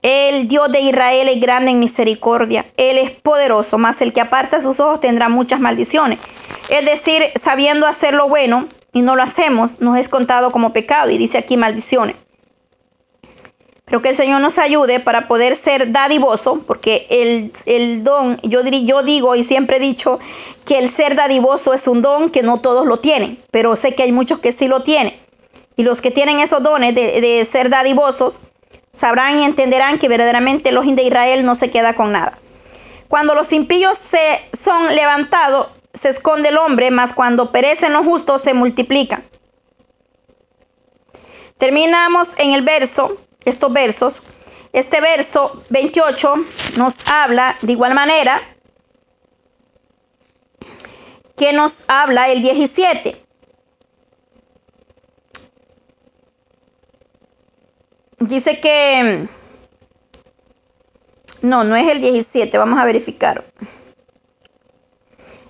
[0.03, 2.67] El Dios de Israel es grande en misericordia.
[2.77, 6.21] Él es poderoso, mas el que aparta sus ojos tendrá muchas maldiciones.
[6.69, 11.11] Es decir, sabiendo hacer lo bueno y no lo hacemos, nos es contado como pecado.
[11.11, 12.17] Y dice aquí maldiciones.
[13.89, 17.07] Pero que el Señor nos ayude para poder ser dadivoso, porque
[17.65, 20.21] el, don, yo, yo digo y siempre he dicho
[20.67, 24.03] que el ser dadivoso es un don que no todos lo tienen, pero sé que
[24.03, 25.15] hay muchos que sí lo tienen.
[25.77, 28.41] Y los que tienen esos dones de, ser dadivosos
[28.99, 32.39] sabrán y entenderán que verdaderamente el ojín de Israel no se queda con nada.
[33.09, 38.43] Cuando los impíos se son levantados, se esconde el hombre, mas cuando perecen los justos
[38.43, 39.25] se multiplican.
[41.57, 44.23] Terminamos en el verso estos versos.
[44.73, 46.35] Este verso 28
[46.77, 48.43] nos habla de igual manera
[51.37, 53.28] que nos habla el 17.
[58.21, 59.29] Dice que...
[61.41, 63.45] No, no es el 17, vamos a verificar.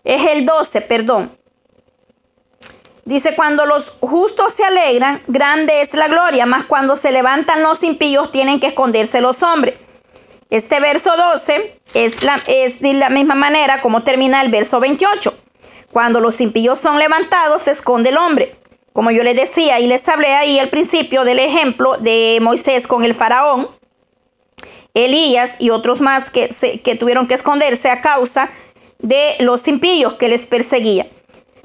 [0.04, 1.38] Es el 12, perdón.
[3.06, 7.82] Dice, cuando los justos se alegran, grande es la gloria, mas cuando se levantan los
[7.82, 9.76] impíos tienen que esconderse los hombres.
[10.50, 15.34] Este verso 12 es, la, es de la misma manera como termina el verso 28.
[15.90, 18.57] Cuando los impíos son levantados, se esconde el hombre.
[18.92, 23.04] Como yo les decía y les hablé ahí al principio del ejemplo de Moisés con
[23.04, 23.68] el faraón,
[24.94, 26.48] Elías y otros más que,
[26.82, 28.50] que tuvieron que esconderse a causa
[28.98, 31.06] de los impíos que les perseguían.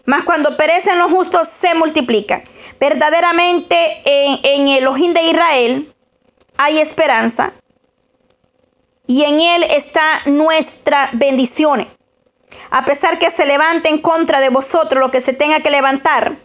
[0.05, 2.43] Mas cuando perecen los justos se multiplican.
[2.79, 5.93] Verdaderamente en, el ojín de Israel
[6.57, 7.53] hay esperanza.
[9.07, 11.87] Y en él está nuestra bendición.
[12.69, 16.37] A pesar que se levante en contra de vosotros lo que se tenga que levantar.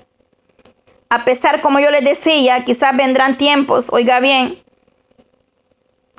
[1.11, 4.63] A pesar, como yo les decía, quizás vendrán tiempos, oiga bien,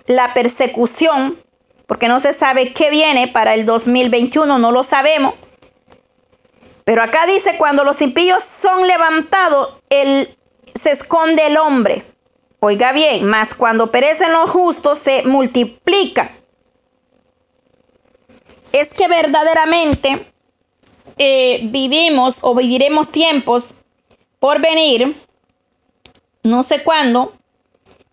[0.08, 1.39] la persecución,
[1.86, 5.36] porque no se sabe qué viene para el 2021, no lo sabemos.
[6.84, 10.36] Pero acá dice, cuando los impíos son levantados, el,
[10.73, 12.04] se esconde el hombre.
[12.62, 16.32] Oiga bien, más cuando perecen los justos se multiplica.
[18.71, 20.32] Es que verdaderamente
[21.17, 23.75] eh, vivimos o viviremos tiempos
[24.39, 25.15] por venir,
[26.43, 27.34] no sé cuándo,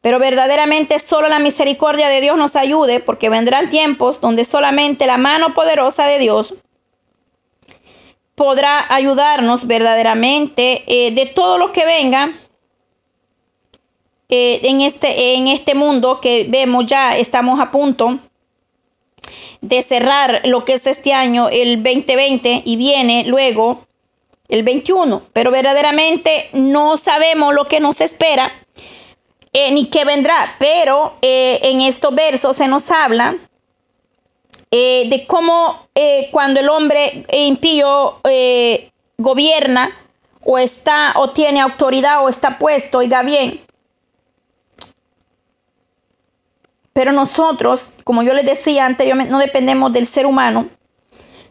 [0.01, 5.19] pero verdaderamente solo la misericordia de Dios nos ayude, porque vendrán tiempos donde solamente la
[5.19, 6.55] mano poderosa de Dios
[8.35, 12.33] podrá ayudarnos verdaderamente eh, de todo lo que venga
[14.29, 18.19] eh, en, este, en este mundo que vemos ya, estamos a punto
[19.61, 23.86] de cerrar lo que es este año, el 2020, y viene luego
[24.49, 28.53] el 21, pero verdaderamente no sabemos lo que nos espera
[29.53, 33.37] eh, ni qué vendrá, pero en estos versos se nos habla
[34.71, 39.91] eh, de cómo eh, cuando el hombre impío eh, gobierna
[40.45, 43.61] o está o tiene autoridad o está puesto, oiga bien,
[46.93, 50.71] Pero nosotros, como yo les decía anteriormente, no dependemos del ser humano,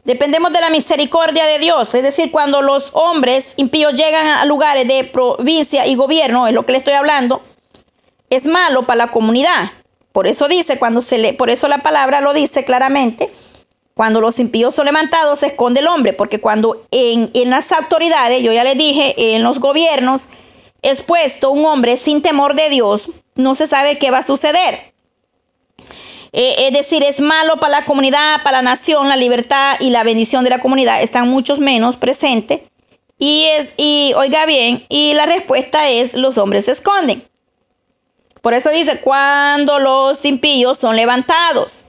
[0.06, 1.96] Dependemos de la misericordia de Dios.
[1.96, 6.64] Es decir, cuando los hombres impíos llegan a lugares de provincia y gobierno, es lo
[6.64, 7.42] que le estoy hablando,
[8.30, 9.72] es malo para la comunidad.
[10.12, 13.32] Por eso dice, cuando se le, por eso la palabra lo dice claramente,
[13.96, 18.44] cuando los impíos son levantados se esconde el hombre, porque cuando en, en las autoridades,
[18.44, 20.30] yo ya les dije, en los gobiernos,
[20.84, 24.95] es puesto un hombre sin temor de Dios, no se sabe qué va a suceder.
[26.38, 30.04] Eh, es decir, es malo para la comunidad, para la nación, la libertad y la
[30.04, 32.60] bendición de la comunidad están muchos menos presentes.
[33.18, 37.26] Y es, y oiga bien, y la respuesta es, los hombres se esconden.
[38.42, 41.86] Por eso dice, cuando los impíos son levantados,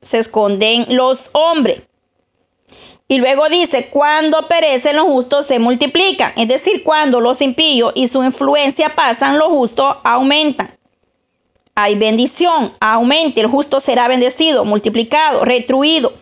[0.00, 1.82] se esconden los hombres.
[3.08, 6.32] Y luego dice, cuando perecen los justos se multiplican.
[6.36, 10.78] Es decir, cuando los impíos y su influencia pasan, los justos aumentan
[11.74, 16.12] hay bendición, aumente, el justo será bendecido, multiplicado, retruido.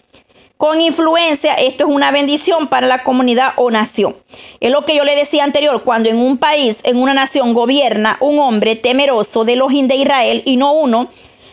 [0.56, 4.16] Con influencia, esto es una bendición para la comunidad o nación.
[4.60, 8.16] Es lo que yo le decía anterior, cuando en un país, en una nación gobierna
[8.20, 11.10] un hombre temeroso de los de Israel y no uno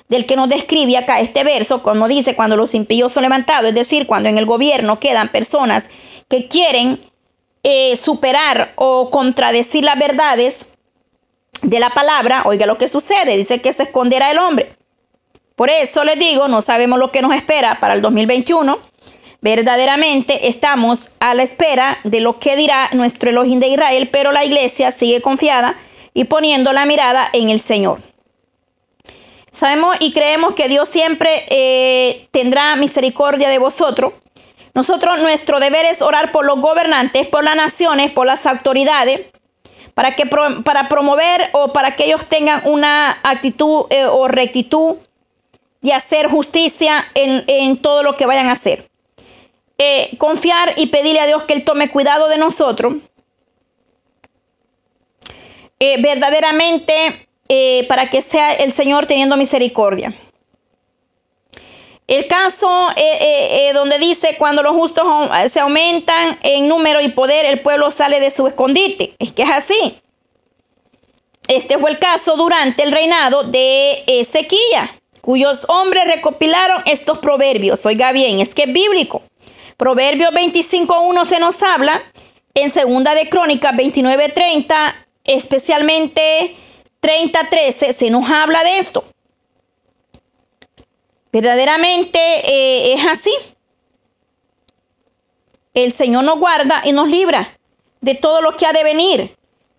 [0.10, 3.76] del que nos describe acá este verso, como dice, cuando los impíos son levantados, es
[3.76, 5.90] decir, cuando en el gobierno quedan personas
[6.28, 7.00] que quieren
[7.64, 10.68] eh, superar o contradecir las verdades,
[11.62, 14.74] de la palabra, oiga lo que sucede, dice que se esconderá el hombre.
[15.56, 18.80] Por eso les digo, no sabemos lo que nos espera para el 2021.
[19.42, 24.46] Verdaderamente estamos a la espera de lo que dirá nuestro Elohim de Israel, pero la
[24.46, 25.76] iglesia sigue confiada
[26.14, 28.00] y poniendo la mirada en el Señor.
[29.52, 34.14] Sabemos y creemos que Dios siempre eh, tendrá misericordia de vosotros.
[34.74, 39.22] Nosotros, nuestro deber es orar por los gobernantes, por las naciones, por las autoridades,
[40.00, 40.26] para, que,
[40.64, 44.96] para promover o para que ellos tengan una actitud eh, o rectitud
[45.82, 48.90] de hacer justicia en, todo lo que vayan a hacer.
[49.78, 52.94] Eh, confiar y pedirle a Dios que Él tome cuidado de nosotros.
[55.82, 57.28] Eh, verdaderamente
[57.90, 60.14] para que sea el Señor teniendo misericordia.
[62.10, 62.90] El caso
[63.76, 65.06] donde dice, cuando los justos
[65.52, 69.16] se aumentan en número y poder, el pueblo sale de su escondite.
[69.20, 70.02] Es que es así.
[71.48, 74.90] Este fue el caso durante el reinado de Ezequiel,
[75.22, 77.86] cuyos hombres recopilaron estos proverbios.
[77.86, 79.22] Oiga bien, es que es bíblico.
[79.78, 82.04] Proverbios 25.1 se nos habla,
[82.56, 86.56] en segunda de Crónicas 29.30, especialmente
[87.02, 89.06] 30.13, se nos habla de esto.
[91.32, 93.32] Verdaderamente eh, es así.
[95.74, 97.58] El Señor nos guarda y nos libra
[98.02, 99.36] de todo lo que ha de venir.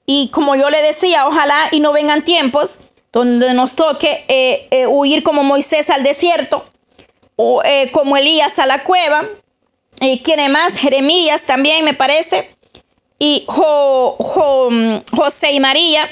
[0.06, 2.78] Y como yo le decía, ojalá y no vengan tiempos
[3.12, 6.64] donde nos toque eh, eh, huir como Moisés al desierto
[7.36, 9.24] o como Elías a la cueva.
[10.00, 12.54] Y quien más, Jeremías también me parece.
[13.18, 16.08] Y mm, José y María,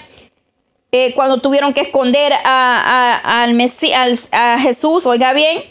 [1.15, 3.61] cuando tuvieron que esconder a, al
[4.33, 5.63] a Jesús, oiga bien.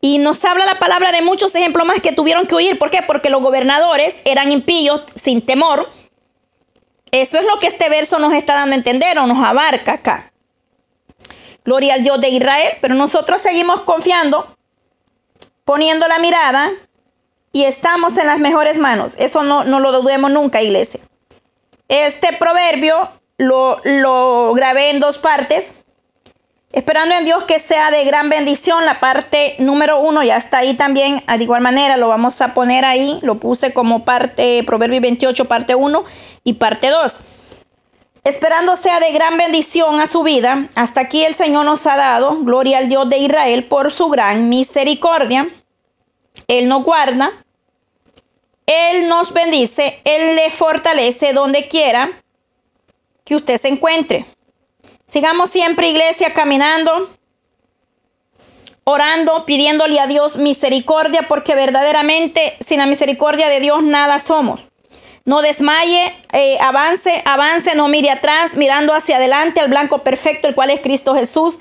[0.00, 2.78] Y nos habla la palabra de muchos ejemplos más que tuvieron que huir.
[2.78, 3.02] ¿Por qué?
[3.06, 5.88] Porque los gobernadores eran impíos sin temor
[7.12, 10.32] eso es lo que este verso nos está dando a entender o nos abarca acá.
[11.62, 14.56] Gloria al Dios de Israel, pero nosotros seguimos confiando,
[15.64, 16.72] poniendo la mirada
[17.52, 19.14] y estamos en las mejores manos.
[19.18, 21.00] Eso no, no lo dudemos nunca, iglesia.
[21.88, 25.74] Este proverbio lo, lo grabé en dos partes.
[26.72, 30.72] Esperando en Dios que sea de gran bendición, la parte número uno ya está ahí
[30.72, 31.22] también.
[31.26, 33.18] De igual manera lo vamos a poner ahí.
[33.20, 36.04] Lo puse como parte, Proverbio 28, parte 1
[36.44, 37.20] y parte 2.
[38.24, 40.66] Esperando sea de gran bendición a su vida.
[40.74, 42.38] Hasta aquí el Señor nos ha dado.
[42.42, 45.48] Gloria al Dios de Israel por su gran misericordia.
[46.48, 47.32] Él nos guarda.
[48.64, 50.00] Él nos bendice.
[50.04, 52.21] Él le fortalece donde quiera
[53.24, 54.24] que usted se encuentre.
[55.06, 57.10] Sigamos siempre, iglesia, caminando,
[58.84, 64.66] orando, pidiéndole a Dios misericordia, porque verdaderamente sin la misericordia de Dios nada somos.
[65.24, 70.54] No desmaye, eh, avance, avance, no mire atrás, mirando hacia adelante al blanco perfecto, el
[70.54, 71.58] cual es Cristo Jesús.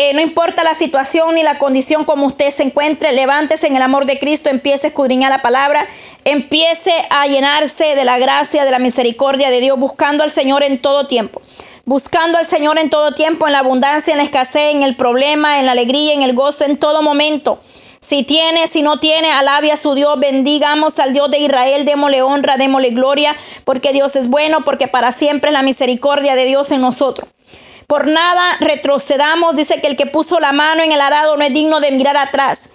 [0.00, 3.82] Eh, no importa la situación ni la condición como usted se encuentre, levántese en el
[3.82, 5.88] amor de Cristo, empiece a escudriñar la palabra,
[6.24, 10.80] empiece a llenarse de la gracia, de la misericordia de Dios, buscando al Señor en
[10.80, 11.42] todo tiempo
[11.84, 15.58] buscando al Señor en todo tiempo, en la abundancia, en la escasez, en el problema,
[15.58, 17.60] en la alegría, en el gozo, en todo momento.
[18.00, 22.20] Si tiene, si no tiene, alabe a su Dios, bendigamos al Dios de Israel, démosle
[22.20, 23.34] honra, démosle gloria,
[23.64, 27.30] porque Dios es bueno, porque para siempre es la misericordia de Dios en nosotros.
[27.88, 29.56] Por nada retrocedamos.
[29.56, 32.16] Dice que el que puso la mano en el arado no es digno de mirar
[32.16, 32.68] atrás.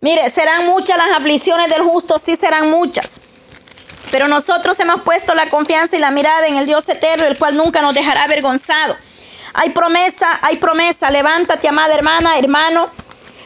[0.00, 3.20] Mire, serán muchas las aflicciones del justo, sí serán muchas.
[4.12, 7.56] Pero nosotros hemos puesto la confianza y la mirada en el Dios eterno, el cual
[7.56, 8.96] nunca nos dejará avergonzado.
[9.54, 11.10] Hay promesa, hay promesa.
[11.10, 12.90] Levántate, amada hermana, hermano.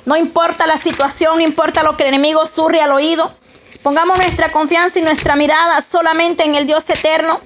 [0.06, 3.34] No importa la situación, no importa lo que el enemigo surre al oído.
[3.82, 7.40] Pongamos nuestra confianza y nuestra mirada solamente en el Dios eterno.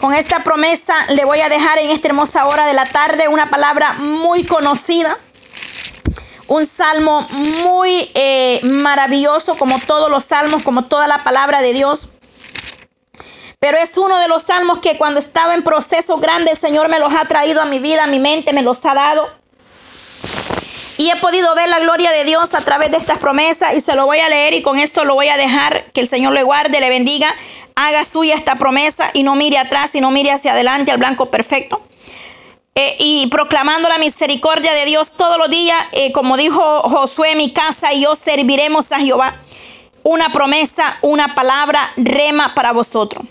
[0.00, 3.50] Con esta promesa le voy a dejar en esta hermosa hora de la tarde una
[3.50, 5.18] palabra muy conocida.
[6.46, 12.08] Un salmo muy eh, maravilloso como todos los salmos, como toda la palabra de Dios.
[13.58, 17.00] Pero es uno de los salmos que cuando estaba en proceso grande el Señor me
[17.00, 19.28] los ha traído a mi vida, a mi mente, me los ha dado.
[20.98, 23.94] Y he podido ver la gloria de Dios a través de estas promesas y se
[23.94, 25.92] lo voy a leer y con esto lo voy a dejar.
[25.92, 27.32] Que el Señor le guarde, le bendiga,
[27.76, 31.30] haga suya esta promesa y no mire atrás y no mire hacia adelante al blanco
[31.30, 31.82] perfecto.
[32.74, 37.52] Eh, y proclamando la misericordia de Dios todos los días, eh, como dijo Josué, mi
[37.52, 39.40] casa y yo serviremos a Jehová.
[40.02, 43.24] Una promesa, una palabra, rema para vosotros.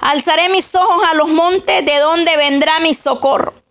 [0.00, 3.61] Alzaré mis ojos a los montes, de donde vendrá mi socorro.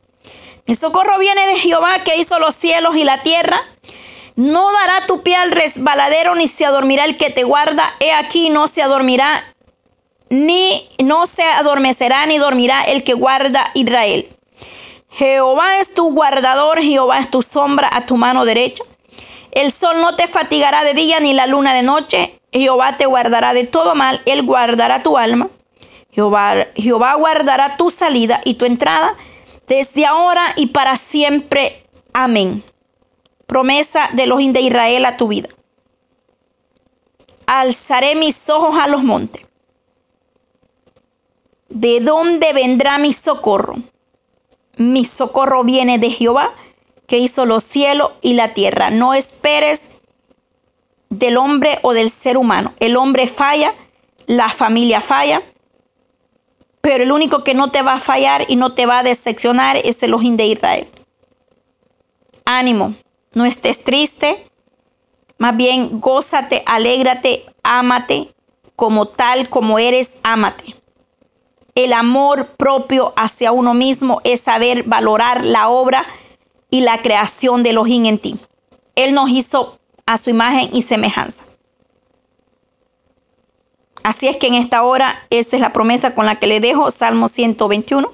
[0.67, 3.61] Mi socorro viene de Jehová que hizo los cielos y la tierra.
[4.35, 7.83] No dará tu pie al resbaladero, ni se adormirá el que te guarda.
[7.99, 9.43] He aquí no se adormirá,
[10.29, 14.29] ni no se adormecerá, ni dormirá el que guarda Israel.
[15.09, 18.83] Jehová es tu guardador, Jehová es tu sombra a tu mano derecha.
[19.51, 22.39] El sol no te fatigará de día, ni la luna de noche.
[22.53, 25.49] Jehová te guardará de todo mal, Él guardará tu alma.
[26.13, 29.15] Jehová, Jehová guardará tu salida y tu entrada
[29.71, 31.85] desde ahora y para siempre.
[32.11, 32.61] Amén.
[33.47, 35.47] Promesa de los de Israel a tu vida.
[37.45, 39.45] Alzaré mis ojos a los montes.
[41.69, 43.81] ¿De dónde vendrá mi socorro?
[44.75, 46.53] Mi socorro viene de Jehová,
[47.07, 48.89] que hizo los cielos y la tierra.
[48.89, 49.83] No esperes
[51.09, 52.73] del hombre o del ser humano.
[52.81, 53.73] El hombre falla,
[54.25, 55.41] la familia falla,
[56.81, 59.77] pero el único que no te va a fallar y no te va a decepcionar
[59.77, 60.87] es el ojín de Israel.
[62.45, 62.95] Ánimo,
[63.33, 64.47] no estés triste,
[65.37, 68.33] más bien gózate, alégrate, ámate
[68.75, 70.75] como tal como eres, ámate.
[71.75, 76.05] El amor propio hacia uno mismo es saber valorar la obra
[76.69, 78.37] y la creación de Elohim en ti.
[78.95, 81.45] Él nos hizo a su imagen y semejanza.
[84.03, 86.89] Así es que en esta hora, esa es la promesa con la que le dejo,
[86.89, 88.11] Salmo 121.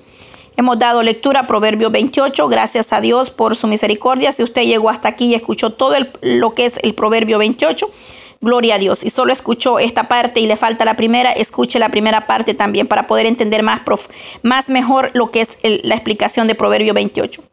[0.57, 4.31] Hemos dado lectura a Proverbio 28, gracias a Dios por su misericordia.
[4.31, 7.89] Si usted llegó hasta aquí y escuchó todo lo que es el Proverbio 28,
[8.41, 9.03] gloria a Dios.
[9.03, 12.87] Y solo escuchó esta parte y le falta la primera, escuche la primera parte también
[12.87, 13.81] para poder entender más,
[14.41, 17.43] más mejor lo que es la explicación de Proverbio 28.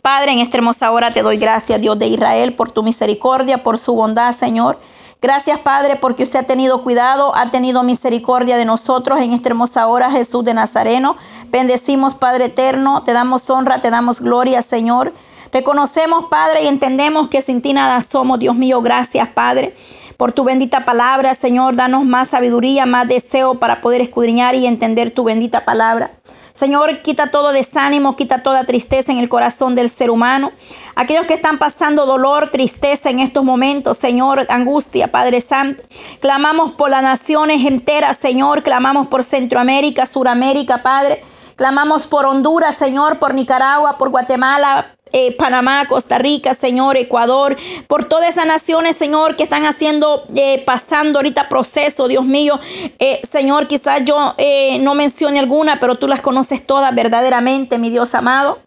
[0.00, 3.78] Padre, en esta hermosa hora te doy gracias, Dios de Israel, por tu misericordia, por
[3.78, 4.78] su bondad, Señor.
[5.22, 9.86] Gracias, Padre, porque usted ha tenido cuidado, ha tenido misericordia de nosotros en esta hermosa
[9.86, 11.16] hora, Jesús de Nazareno.
[11.48, 15.12] Bendecimos, Padre eterno, te damos honra, te damos gloria, Señor.
[15.52, 18.80] Reconocemos, Padre, y entendemos que sin ti nada somos, Dios mío.
[18.80, 19.74] Gracias, Padre,
[20.16, 21.76] por tu bendita palabra, Señor.
[21.76, 26.12] Danos más sabiduría, más deseo para poder escudriñar y entender tu bendita palabra.
[26.60, 30.52] Señor, quita todo desánimo, quita toda tristeza en el corazón del ser humano.
[30.94, 35.82] Aquellos que están pasando dolor, tristeza en estos momentos, Señor, angustia, Padre Santo.
[36.20, 38.62] Clamamos por las naciones enteras, Señor.
[38.62, 41.22] Clamamos por Centroamérica, Suramérica, Padre.
[41.56, 47.56] Clamamos por Honduras, Señor, por Nicaragua, por Guatemala, eh, Panamá, Costa Rica, Señor, Ecuador,
[47.86, 52.58] por todas esas naciones, Señor, que están haciendo, eh, pasando ahorita proceso, Dios mío.
[52.98, 54.34] Eh, Señor, quizás yo
[54.80, 58.58] no mencione alguna, pero tú las conoces todas verdaderamente, mi Dios amado.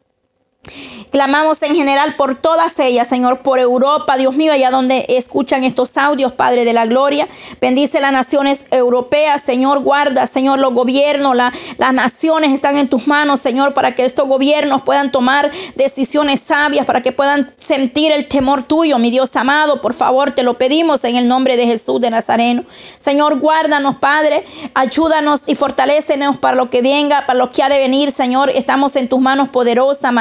[1.11, 5.95] Clamamos en general por todas ellas, Señor, por Europa, Dios mío, allá donde escuchan estos
[5.97, 7.27] audios, Padre de la Gloria.
[7.61, 13.41] Bendice las naciones europeas, Señor, guarda, Señor, los gobiernos, las naciones están en tus manos,
[13.41, 18.63] Señor, para que estos gobiernos puedan tomar decisiones sabias, para que puedan sentir el temor
[18.63, 19.81] tuyo, mi Dios amado.
[19.81, 22.63] Por favor, te lo pedimos en el nombre de Jesús de Nazareno.
[22.97, 27.77] Señor, guárdanos, Padre, ayúdanos y fortalecenos para lo que venga, para lo que ha de
[27.77, 28.49] venir, Señor.
[28.49, 30.11] Estamos en tus manos poderosa,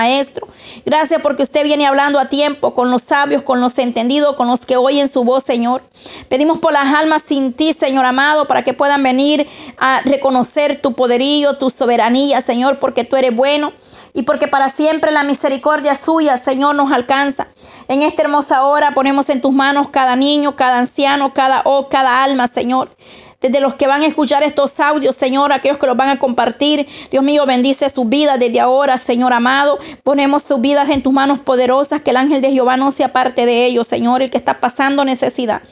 [0.85, 4.61] Gracias porque usted viene hablando a tiempo con los sabios, con los entendidos, con los
[4.61, 5.83] que oyen su voz, Señor.
[6.29, 9.47] Pedimos por las almas sin ti, Señor amado, para que puedan venir
[9.79, 13.73] a reconocer tu poderío, tu soberanía, Señor, porque tú eres bueno
[14.15, 17.49] y porque para siempre la misericordia suya, Señor, nos alcanza.
[17.89, 22.23] En esta hermosa hora ponemos en tus manos cada niño, cada anciano, cada, oh, cada
[22.23, 22.95] alma, Señor.
[23.43, 26.87] Desde los que van a escuchar estos audios, Señor, aquellos que los van a compartir.
[27.11, 29.79] Dios mío, bendice sus vidas desde ahora, Señor amado.
[30.03, 33.45] Ponemos sus vidas en tus manos poderosas, que el ángel de Jehová no sea parte
[33.45, 35.63] de ellos, Señor, el que está pasando necesidad.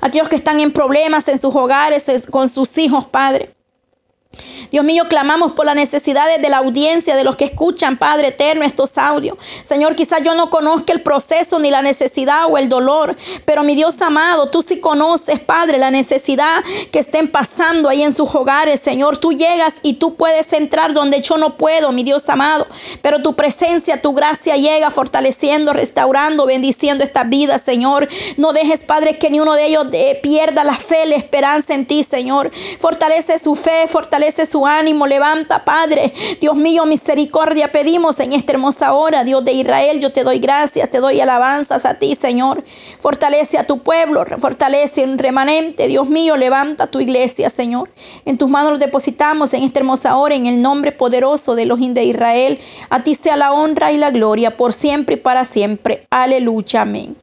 [0.00, 3.55] Aquellos que están en problemas en sus hogares, con sus hijos, Padre.
[4.70, 8.64] Dios mío, clamamos por las necesidades de la audiencia, de los que escuchan, Padre eterno,
[8.64, 9.36] estos audios.
[9.64, 13.74] Señor, quizás yo no conozca el proceso ni la necesidad o el dolor, pero mi
[13.74, 18.80] Dios amado, tú sí conoces, Padre, la necesidad que estén pasando ahí en sus hogares,
[18.80, 19.18] Señor.
[19.18, 22.66] Tú llegas y tú puedes entrar donde yo no puedo, mi Dios amado,
[23.02, 28.08] pero tu presencia, tu gracia llega fortaleciendo, restaurando, bendiciendo esta vida, Señor.
[28.36, 31.86] No dejes, Padre, que ni uno de ellos eh, pierda la fe, la esperanza en
[31.86, 32.50] ti, Señor.
[32.78, 36.12] Fortalece su fe, fortalece su ánimo, levanta, Padre.
[36.40, 40.00] Dios mío, misericordia pedimos en esta hermosa hora, Dios de Israel.
[40.00, 42.64] Yo te doy gracias, te doy alabanzas a ti, Señor.
[42.98, 45.88] Fortalece a tu pueblo, fortalece un remanente.
[45.88, 47.90] Dios mío, levanta tu iglesia, Señor.
[48.24, 51.80] En tus manos lo depositamos en esta hermosa hora, en el nombre poderoso de los
[51.94, 52.58] de Israel.
[52.90, 56.06] A ti sea la honra y la gloria por siempre y para siempre.
[56.10, 57.16] Aleluya, amén.